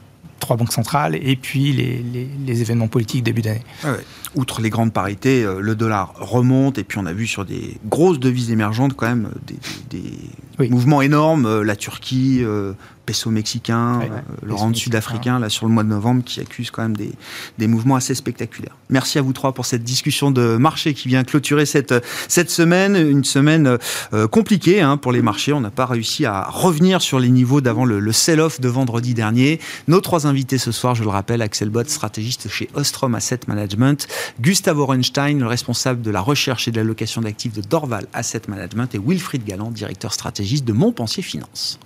[0.43, 3.63] trois banques centrales et puis les, événements politiques début d'année.
[3.83, 4.03] Ouais.
[4.35, 8.19] Outre les grandes parités, le dollar remonte et puis on a vu sur des grosses
[8.19, 9.57] devises émergentes quand même des,
[9.89, 10.17] des, des
[10.59, 10.69] oui.
[10.69, 11.61] mouvements énormes.
[11.61, 12.73] La Turquie, euh,
[13.05, 16.83] peso mexicain, euh, le rand sud-africain, là sur le mois de novembre, qui accuse quand
[16.83, 17.11] même des,
[17.57, 18.75] des, mouvements assez spectaculaires.
[18.89, 21.93] Merci à vous trois pour cette discussion de marché qui vient clôturer cette,
[22.27, 23.77] cette semaine, une semaine
[24.13, 25.53] euh, compliquée hein, pour les marchés.
[25.53, 29.13] On n'a pas réussi à revenir sur les niveaux d'avant le, le sell-off de vendredi
[29.13, 29.59] dernier.
[29.87, 34.07] Nos trois invités ce soir, je le rappelle, Axel Bott, stratégiste chez Ostrom Asset Management,
[34.41, 38.93] Gustavo Orenstein, le responsable de la recherche et de l'allocation d'actifs de Dorval Asset Management,
[38.95, 41.79] et Wilfried Galland, directeur stratégiste de Montpensier Finance.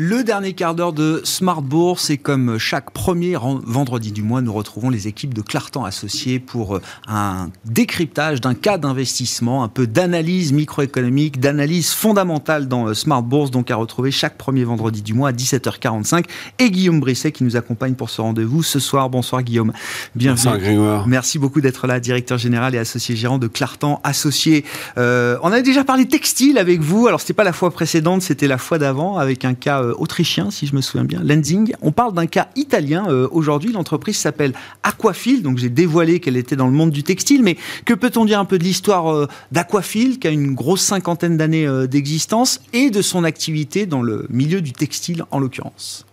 [0.00, 4.52] Le dernier quart d'heure de Smart Bourse et comme chaque premier vendredi du mois, nous
[4.52, 6.78] retrouvons les équipes de Clartan Associés pour
[7.08, 13.72] un décryptage d'un cas d'investissement, un peu d'analyse microéconomique, d'analyse fondamentale dans Smart Bourse, donc
[13.72, 16.26] à retrouver chaque premier vendredi du mois à 17h45.
[16.60, 19.10] Et Guillaume Brisset qui nous accompagne pour ce rendez-vous ce soir.
[19.10, 19.72] Bonsoir Guillaume.
[20.14, 20.36] Bienvenue.
[20.44, 21.08] Bonsoir Grégoire.
[21.08, 24.64] Merci beaucoup d'être là, directeur général et associé gérant de Clartan Associés.
[24.96, 27.08] Euh, on avait déjà parlé textile avec vous.
[27.08, 30.66] Alors c'était pas la fois précédente, c'était la fois d'avant avec un cas autrichien, si
[30.66, 31.74] je me souviens bien, Lenzing.
[31.82, 33.72] On parle d'un cas italien euh, aujourd'hui.
[33.72, 37.42] L'entreprise s'appelle Aquafil, donc j'ai dévoilé qu'elle était dans le monde du textile.
[37.42, 41.36] Mais que peut-on dire un peu de l'histoire euh, d'Aquafil, qui a une grosse cinquantaine
[41.36, 46.07] d'années euh, d'existence, et de son activité dans le milieu du textile en l'occurrence?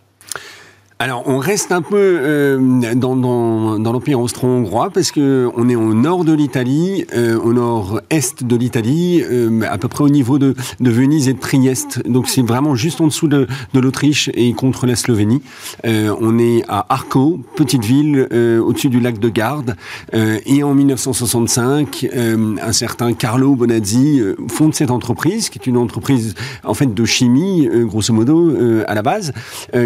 [0.98, 5.76] Alors, on reste un peu euh, dans, dans, dans l'Empire austro-hongrois parce que on est
[5.76, 10.40] au nord de l'Italie, euh, au nord-est de l'Italie, euh, à peu près au niveau
[10.40, 12.02] de, de, Venise et de Trieste.
[12.08, 15.42] Donc, c'est vraiment juste en dessous de, de l'Autriche et contre la Slovénie.
[15.84, 19.76] on est à Arco, petite ville au-dessus du lac de Garde.
[20.14, 26.74] et en 1965, un certain Carlo Bonazzi fonde cette entreprise, qui est une entreprise en
[26.74, 28.54] fait de chimie, grosso modo,
[28.88, 29.34] à la base,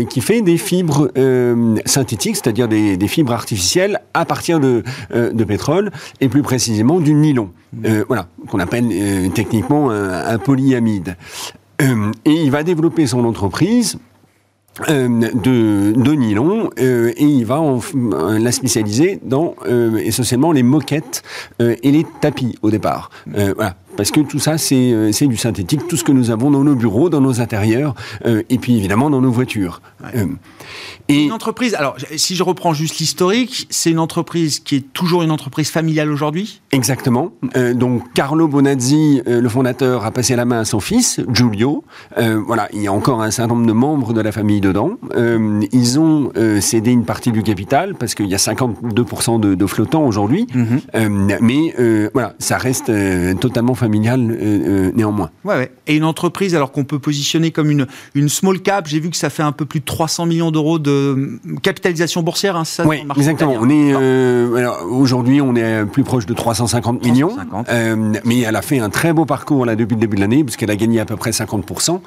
[0.07, 4.83] qui fait des fibres euh, synthétiques, c'est-à-dire des, des, fibres artificielles à partir de,
[5.13, 5.91] euh, de, pétrole,
[6.21, 7.51] et plus précisément du nylon,
[7.85, 11.15] euh, voilà, qu'on appelle euh, techniquement un, un polyamide.
[12.25, 13.97] Et il va développer son entreprise
[14.87, 17.79] de, de, nylon euh, et il va en,
[18.37, 19.55] la spécialiser dans
[19.97, 21.23] essentiellement les moquettes
[21.59, 23.09] et les tapis au départ.
[23.25, 23.75] voilà.
[23.99, 27.09] Parce que tout ça, c'est du synthétique, tout ce que nous avons dans nos bureaux,
[27.09, 27.95] dans nos intérieurs,
[28.25, 29.81] et puis évidemment dans nos voitures.
[30.01, 30.25] Ouais.
[31.09, 35.23] Et une entreprise, alors si je reprends juste l'historique, c'est une entreprise qui est toujours
[35.23, 36.61] une entreprise familiale aujourd'hui?
[36.71, 37.31] Exactement.
[37.57, 41.83] Euh, donc Carlo Bonazzi, euh, le fondateur, a passé la main à son fils, Giulio.
[42.19, 44.91] Euh, voilà, il y a encore un certain nombre de membres de la famille dedans.
[45.71, 46.31] ils ont
[46.61, 50.47] cédé une partie du capital parce qu'il y a 52% de, de flottants aujourd'hui.
[50.53, 51.37] Mm -hmm.
[51.41, 52.91] mais voilà, ça reste
[53.39, 55.29] totalement familial néanmoins.
[55.43, 55.71] Ouais, ouais.
[55.87, 59.17] Et une entreprise, alors qu'on peut positionner comme une, une small cap, j'ai vu que
[59.17, 63.03] ça fait un peu plus de 300 millions d'euros de capitalisation boursière, hein, ça Oui,
[63.17, 63.55] exactement.
[63.59, 67.69] On est euh, aujourd'hui, on est plus proche de 350 millions, 350.
[67.69, 70.43] Euh, mais elle a fait un très beau parcours là depuis le début de l'année,
[70.43, 71.99] puisqu'elle a gagné à peu près 50%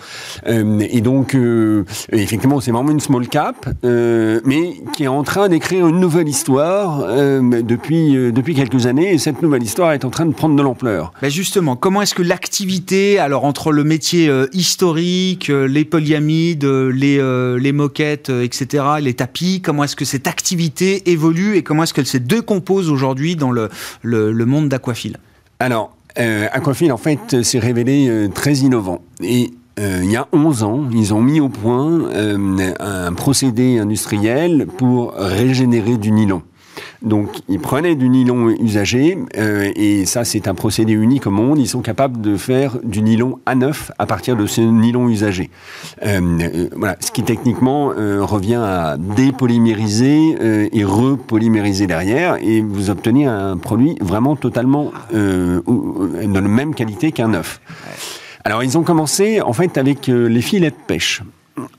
[0.46, 5.22] euh, Et donc, euh, effectivement, c'est vraiment une small cap, euh, mais qui est en
[5.22, 9.12] train d'écrire une nouvelle histoire euh, depuis depuis quelques années.
[9.14, 11.12] Et cette nouvelle histoire est en train de prendre de l'ampleur.
[11.20, 17.12] Ben justement, comment est-ce que l'activité, alors entre le métier historique, les polyamides, les
[17.58, 22.06] les moquettes, etc les tapis, comment est-ce que cette activité évolue et comment est-ce qu'elle
[22.06, 23.68] se décompose aujourd'hui dans le,
[24.02, 25.18] le, monde d'Aquafil
[25.60, 29.02] Alors, euh, Aquafil, en fait, s'est révélé euh, très innovant.
[29.22, 33.78] Et euh, il y a 11 ans, ils ont mis au point euh, un procédé
[33.78, 36.42] industriel pour régénérer du nylon.
[37.02, 41.58] Donc, ils prenaient du nylon usagé, et ça, c'est un procédé unique au monde.
[41.58, 45.50] Ils sont capables de faire du nylon à neuf à partir de ce nylon usagé.
[46.00, 53.96] voilà, ce qui techniquement revient à dépolymériser et repolymériser derrière, et vous obtenez un produit
[54.00, 55.62] vraiment totalement de
[56.34, 57.60] la même qualité qu'un œuf.
[58.44, 61.22] Alors ils ont commencé en fait avec euh, les filets de pêche.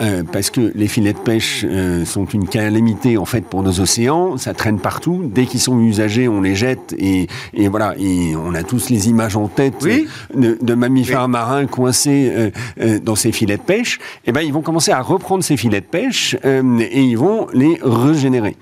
[0.01, 3.79] Euh, parce que les filets de pêche euh, sont une calamité en fait pour nos
[3.79, 5.23] océans, ça traîne partout.
[5.33, 7.95] Dès qu'ils sont usagés, on les jette et, et, voilà.
[7.97, 9.83] Et on a tous les images en tête
[10.35, 12.51] de, mammifères marins coincés
[13.03, 13.97] dans ces filets de pêche.
[14.25, 17.47] Et eh ben ils vont commencer à reprendre ces filets de pêche et ils vont
[17.53, 18.55] les régénérer.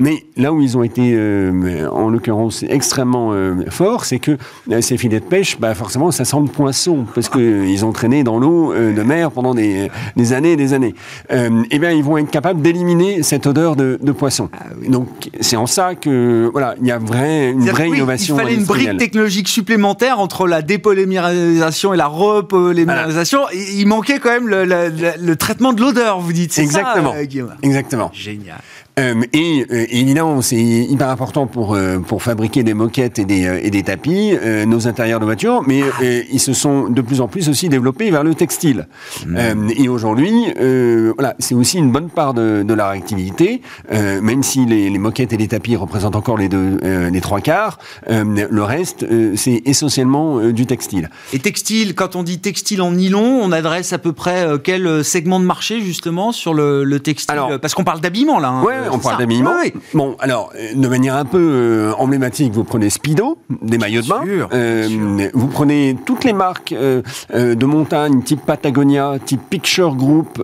[0.00, 4.38] Mais là où ils ont été, euh, en l'occurrence, extrêmement euh, forts, c'est que
[4.70, 8.24] euh, ces filets de pêche, bah, forcément, ça sent le poisson, parce qu'ils ont traîné
[8.24, 9.90] dans l'eau de mer pendant des,
[10.32, 10.94] années et des années.
[11.30, 14.48] eh bien, ils vont être capables d'éliminer cette odeur de, poisson.
[14.52, 15.08] Ah Donc,
[15.40, 18.36] c'est en ça que, voilà, il y a vrai, une vraie innovation.
[18.36, 23.42] Il fallait une brique technologique supplémentaire entre la dépolymérisation et la repolymérisation.
[23.52, 26.58] Il manquait quand même le, traitement de l'odeur, vous dites.
[26.58, 27.12] Exactement.
[27.12, 27.20] Ça,
[27.62, 28.10] Exactement.
[28.14, 28.60] Génial.
[28.98, 33.60] Euh, et, euh, évidemment, c'est hyper important pour, euh, pour fabriquer des moquettes et des,
[33.62, 34.36] et des tapis,
[34.66, 35.82] nos intérieurs de voitures, mais
[36.30, 38.88] ils se sont de plus en plus aussi développés vers le textile.
[39.26, 39.70] Mmh.
[39.76, 40.32] et aujourd'hui,
[41.14, 45.32] voilà, c'est aussi une bonne part de, de leur activité, même si les, les, moquettes
[45.32, 47.78] et les tapis représentent encore les, deux, les trois quarts,
[48.08, 51.10] le reste, c'est essentiellement du textile.
[51.32, 55.40] Et textile, quand on dit textile en nylon, on adresse à peu près quel segment
[55.40, 57.58] de marché justement sur le, le textile?
[57.60, 58.48] Parce qu'on parle d'habillement là.
[58.48, 59.54] Hein on parle d'habillement.
[59.94, 64.22] Bon, alors, de manière un peu euh, emblématique, vous prenez Speedo, des maillots de bain.
[64.52, 67.02] Euh, vous prenez toutes les marques euh,
[67.32, 70.42] de montagne, type Patagonia, type Picture Group,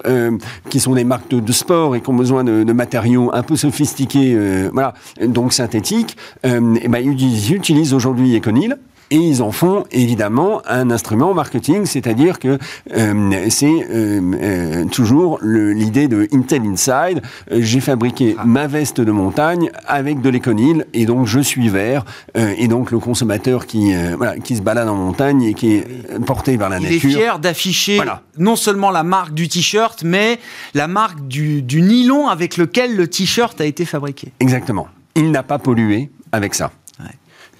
[0.68, 4.36] qui sont des marques de, sport et qui ont besoin de, matériaux un peu sophistiqués,
[4.72, 6.16] voilà, donc synthétiques.
[6.44, 8.76] et ben, ils utilisent aujourd'hui Econil
[9.10, 12.58] et ils en font évidemment un instrument marketing, c'est-à-dire que
[12.96, 17.22] euh, c'est euh, euh, toujours l'idée de Intel Inside.
[17.50, 18.44] J'ai fabriqué ah.
[18.44, 22.04] ma veste de montagne avec de l'éconil et donc je suis vert.
[22.34, 26.56] et donc le consommateur qui, voilà, qui se balade en montagne et qui est porté
[26.56, 26.98] vers la nature.
[27.02, 28.00] Il est fier d'afficher
[28.38, 30.38] non seulement la marque du t-shirt, mais
[30.74, 34.32] la marque du, du nylon avec lequel le t-shirt a été fabriqué.
[34.40, 34.88] Exactement.
[35.14, 36.70] Il n'a pas pollué avec ça.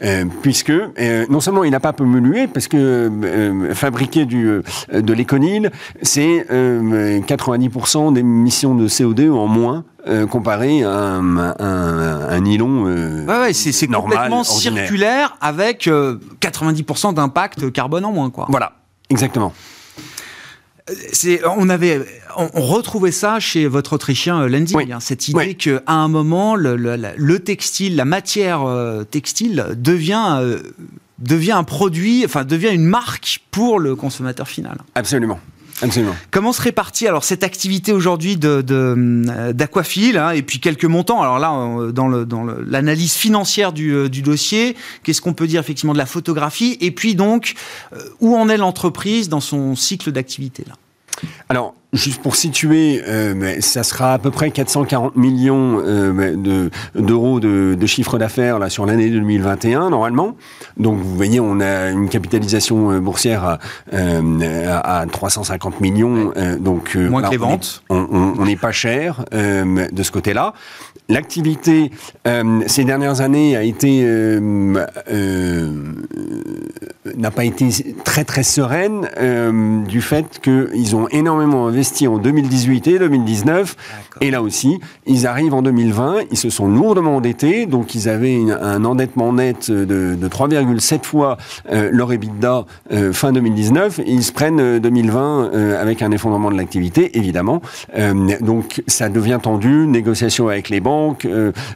[0.03, 4.61] Euh, puisque euh, non seulement il n'a pas pollué, parce que euh, fabriquer du,
[4.93, 5.71] de l'éconil,
[6.03, 9.85] c'est 90% d'émissions de CO2 en moins
[10.31, 18.31] comparé à un, nylon ouais, ouais, c'est complètement circulaire avec 90% d'impact carbone en moins.
[18.31, 18.47] Quoi.
[18.49, 18.73] Voilà,
[19.11, 19.53] exactement
[21.57, 22.01] on avait,
[22.37, 27.39] on, retrouvait ça chez votre Autrichien euh, Lending, hein, cette idée qu'à un moment, le,
[27.39, 30.59] textile, la matière euh, textile devient euh,
[31.19, 34.79] devient un produit, enfin devient une marque pour le consommateur final.
[34.95, 35.41] Absolument.
[35.83, 36.15] Absolument.
[36.31, 41.21] Comment se répartit alors cette activité aujourd'hui de, euh, d'aquaphile hein, et puis quelques montants?
[41.21, 45.47] Alors là, euh, dans, le, dans l'analyse financière du, euh, du dossier, qu'est-ce qu'on peut
[45.47, 46.79] dire effectivement de la photographie?
[46.81, 47.55] Et puis donc,
[48.21, 50.75] où en est l'entreprise dans son cycle d'activité là?
[51.49, 57.87] Alors, juste pour situer, euh, ça sera à peu près 440 millions euh, d'euros de,
[57.87, 60.37] chiffre d'affaires là sur l'année 2021 normalement.
[60.77, 63.59] Donc vous voyez, on a une capitalisation euh, boursière
[63.93, 66.33] à, 350 millions.
[66.59, 67.83] donc moins que les ventes.
[67.89, 70.53] On n'est pas cher de ce côté-là.
[71.09, 71.93] L'activité
[72.67, 74.05] ces dernières années a été
[77.17, 77.69] n'a pas été
[78.05, 83.77] très très sereine du fait qu'ils ont énormément investi en 2018 et 2019.
[84.21, 88.41] Et là aussi, ils arrivent en 2020, ils se sont lourdement endettés, donc ils avaient
[88.61, 91.37] un endettement net de, 3,7 fois
[91.71, 96.51] euh, leur EBITDA euh, fin 2019, et ils se prennent 2020 euh, avec un effondrement
[96.51, 97.61] de l'activité, évidemment.
[98.41, 101.27] donc ça devient tendu, négociation avec les banques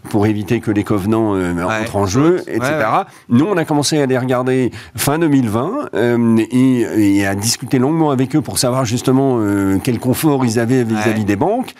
[0.08, 2.70] pour éviter que les covenants entrent en jeu, etc.
[3.28, 5.90] Nous, on a commencé à les regarder fin 2020
[6.50, 9.40] et, et, à discuter longuement avec eux pour savoir justement
[9.82, 11.74] quel confort ils avaient vis-à-vis des banques.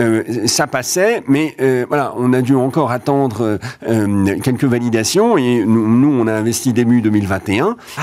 [0.00, 3.58] Euh, ça passait, mais euh, voilà, on a dû encore attendre
[3.88, 8.02] euh, quelques validations et nous, on a investi début 2021 ah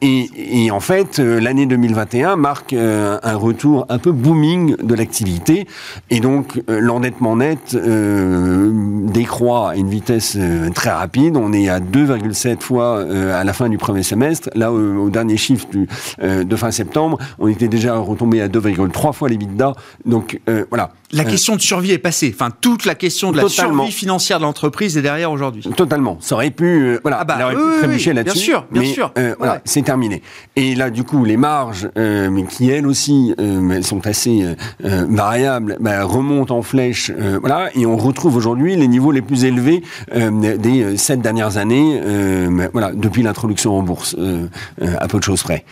[0.00, 5.66] et, et, en fait l'année 2021 marque un retour un peu booming de l'activité
[6.10, 7.76] et donc l'endettement net
[9.12, 10.38] décroît à une vitesse
[10.74, 11.36] très rapide.
[11.36, 14.50] On est à 2,7 fois à la fin du premier semestre.
[14.54, 15.88] Là, au, dernier chiffre du,
[16.22, 19.74] de fin septembre, on était déjà retombé à 2,3 trois fois les bidas.
[20.04, 20.92] Donc voilà.
[21.12, 22.32] La question de survie est passée.
[22.34, 25.62] Enfin, toute la question de la survie financière de l'entreprise est derrière aujourd'hui.
[25.76, 26.18] Totalement.
[26.20, 28.36] Ça aurait pu, voilà, ah bah, aurait pu trébucher là-dessus.
[28.38, 29.12] Bien sûr, bien mais, sûr.
[29.38, 30.22] voilà, c'est terminé.
[30.56, 33.34] Et là, du coup, les marges, mais qui elles aussi
[33.82, 34.44] sont assez
[34.82, 37.12] variables, bah, remontent en flèche.
[37.40, 39.82] voilà, et on retrouve aujourd'hui les niveaux les plus élevés
[40.12, 42.00] des sept dernières années.
[42.72, 44.16] voilà, depuis l'introduction en bourse,
[44.80, 45.64] à peu de choses près.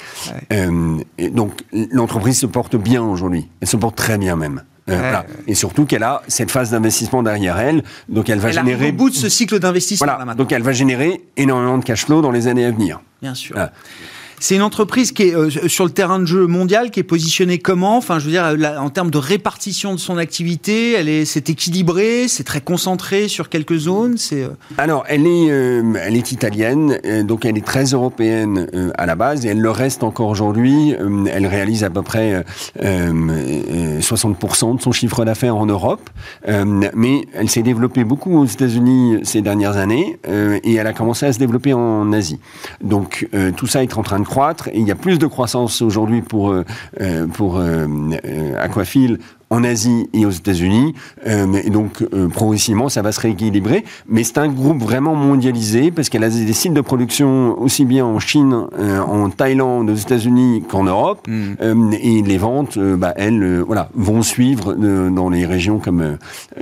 [0.50, 3.48] et donc, l'entreprise se porte bien aujourd'hui.
[3.60, 4.62] Elle se porte très bien même.
[4.90, 5.14] Euh,
[5.46, 8.90] Et surtout qu'elle a cette phase d'investissement derrière elle, donc elle va générer.
[8.90, 10.06] au bout de ce cycle d'investissement.
[10.14, 13.00] Voilà, donc elle va générer énormément de cash flow dans les années à venir.
[13.22, 13.56] Bien sûr.
[14.46, 17.56] C'est une entreprise qui est euh, sur le terrain de jeu mondial, qui est positionnée
[17.56, 17.96] comment?
[17.96, 18.44] Enfin, je veux dire,
[18.78, 23.48] en termes de répartition de son activité, elle est, c'est équilibré, c'est très concentré sur
[23.48, 24.18] quelques zones.
[24.18, 24.50] C'est euh?
[24.76, 28.68] Alors, elle est, euh, elle est italienne, donc elle est très européenne
[28.98, 30.94] à la base, et elle le reste encore aujourd'hui.
[31.32, 32.44] elle réalise à peu près
[32.78, 36.10] 60% de son chiffre d'affaires en Europe,
[36.46, 41.32] mais elle s'est développée beaucoup aux États-Unis ces dernières années, et elle a commencé à
[41.32, 42.40] se développer en Asie.
[42.82, 43.26] Donc,
[43.56, 44.68] tout ça est en train de croître.
[44.68, 46.64] Et il y a plus de croissance aujourd'hui pour, euh,
[47.00, 47.86] euh, pour euh,
[48.60, 49.18] Aquafil
[49.50, 50.94] en Asie et aux États-Unis.
[51.24, 53.84] et donc, progressivement, ça va se rééquilibrer.
[54.08, 58.04] Mais c'est un groupe vraiment mondialisé parce qu'elle a des sites de production aussi bien
[58.04, 58.66] en Chine,
[59.06, 61.28] en Thaïlande, aux États-Unis qu'en Europe.
[61.28, 61.92] Mm.
[61.92, 66.16] et les ventes, bah, elles, voilà, vont suivre dans les régions comme,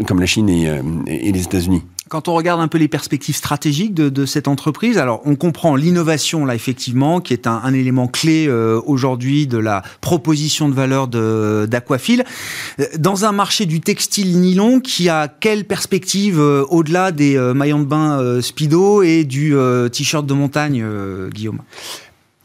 [0.07, 0.69] comme la Chine et,
[1.07, 1.85] et les États-Unis.
[2.13, 6.45] Quand on regarde un peu les perspectives stratégiques de, cette entreprise, alors on comprend l'innovation
[6.45, 12.25] là effectivement, qui est un, élément clé euh, aujourd'hui de la proposition de valeur d'Aquafil.
[12.81, 17.81] Euh, dans un marché du textile nylon, qui a quelle perspective euh, au-delà des maillons
[17.81, 19.55] de bain Speedo et du
[19.91, 20.85] t-shirt de montagne,
[21.33, 21.63] Guillaume?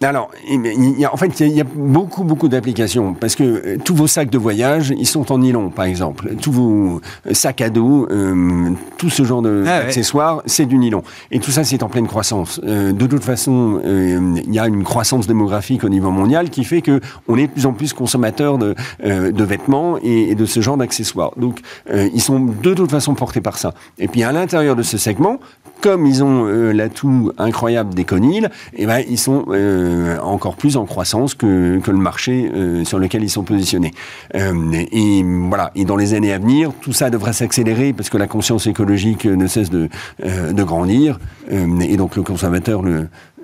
[0.06, 3.78] Alors, il y a, en fait, il y a beaucoup, beaucoup d'applications parce que euh,
[3.84, 6.36] tous vos sacs de voyage, ils sont en nylon, par exemple.
[6.40, 11.02] Tous vos euh, sacs à dos, euh, tout ce genre d'accessoires, ah c'est du nylon.
[11.32, 12.60] Et tout ça, c'est en pleine croissance.
[12.60, 17.02] de toute façon, il y a une croissance démographique au niveau mondial qui fait que
[17.28, 20.78] on est de plus en plus consommateur de, de vêtements et, et, de ce genre
[20.78, 21.32] d'accessoires.
[21.38, 23.74] Donc, ils sont de toute façon portés par ça.
[23.98, 25.40] Et puis, à l'intérieur de ce segment,
[25.82, 29.46] comme ils ont l'atout incroyable des conils, et eh ben, ils sont
[29.88, 33.92] euh, encore plus en croissance que, que le marché euh, sur lequel ils sont positionnés.
[34.36, 34.54] Euh,
[34.92, 35.72] et voilà.
[35.76, 39.26] Et dans les années à venir, tout ça devrait s'accélérer parce que la conscience écologique
[39.26, 39.90] ne cesse de,
[40.24, 41.20] de grandir.
[41.50, 42.82] et donc le consommateur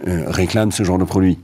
[0.05, 1.39] réclame ce genre de produit.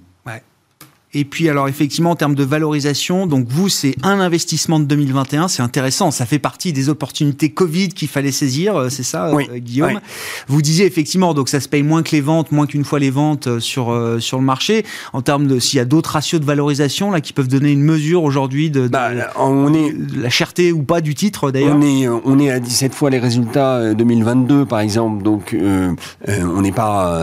[1.16, 5.48] Et puis alors effectivement en termes de valorisation, donc vous c'est un investissement de 2021,
[5.48, 9.48] c'est intéressant, ça fait partie des opportunités Covid qu'il fallait saisir, euh, c'est ça oui,
[9.52, 10.02] euh, Guillaume
[10.48, 13.10] Vous disiez effectivement donc ça se paye moins que les ventes, moins qu'une fois les
[13.10, 13.90] ventes euh, sur
[14.20, 14.86] sur le marché.
[15.12, 17.82] En termes de s'il y a d'autres ratios de valorisation là qui peuvent donner une
[17.82, 21.76] mesure aujourd'hui de, bah, on est la cherté ou pas du titre d'ailleurs.
[21.76, 26.72] On est on est à 17 fois les résultats 2022 par exemple, donc on n'est
[26.72, 27.20] pas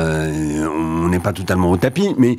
[0.74, 2.36] on n'est pas totalement au tapis, mais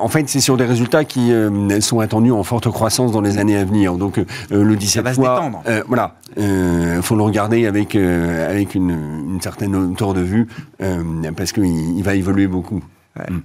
[0.00, 3.20] en fait c'est sur des résultats résultats qui euh, sont attendus en forte croissance dans
[3.20, 3.96] les années à venir.
[3.96, 8.90] Donc euh, le 17 ça fois, euh, voilà, il faut le regarder avec avec une,
[8.90, 10.46] une, certaine hauteur de vue
[11.36, 12.82] parce qu'il il va évoluer beaucoup.
[13.16, 13.38] Mm.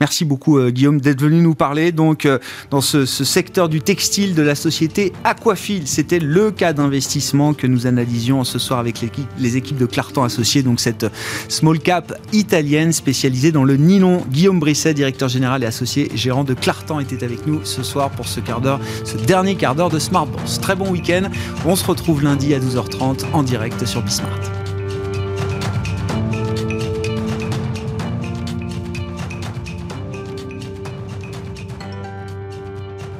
[0.00, 2.38] Merci beaucoup euh, Guillaume d'être venu nous parler donc euh,
[2.70, 5.86] dans ce, secteur du textile de la société Aquafil.
[5.86, 9.04] C'était le cas d'investissement que nous analysions ce soir avec
[9.38, 11.04] les équipes de Clartan Associés, donc cette
[11.48, 14.24] small cap italienne spécialisée dans le nylon.
[14.30, 18.26] Guillaume Brisset, directeur général et associé gérant de Clartan, était avec nous ce soir pour
[18.26, 20.60] ce quart d'heure, ce dernier quart d'heure de Smart Bourse.
[20.60, 21.28] Très bon week-end.
[21.66, 24.59] On se retrouve lundi à 12h30 en direct sur Bismart.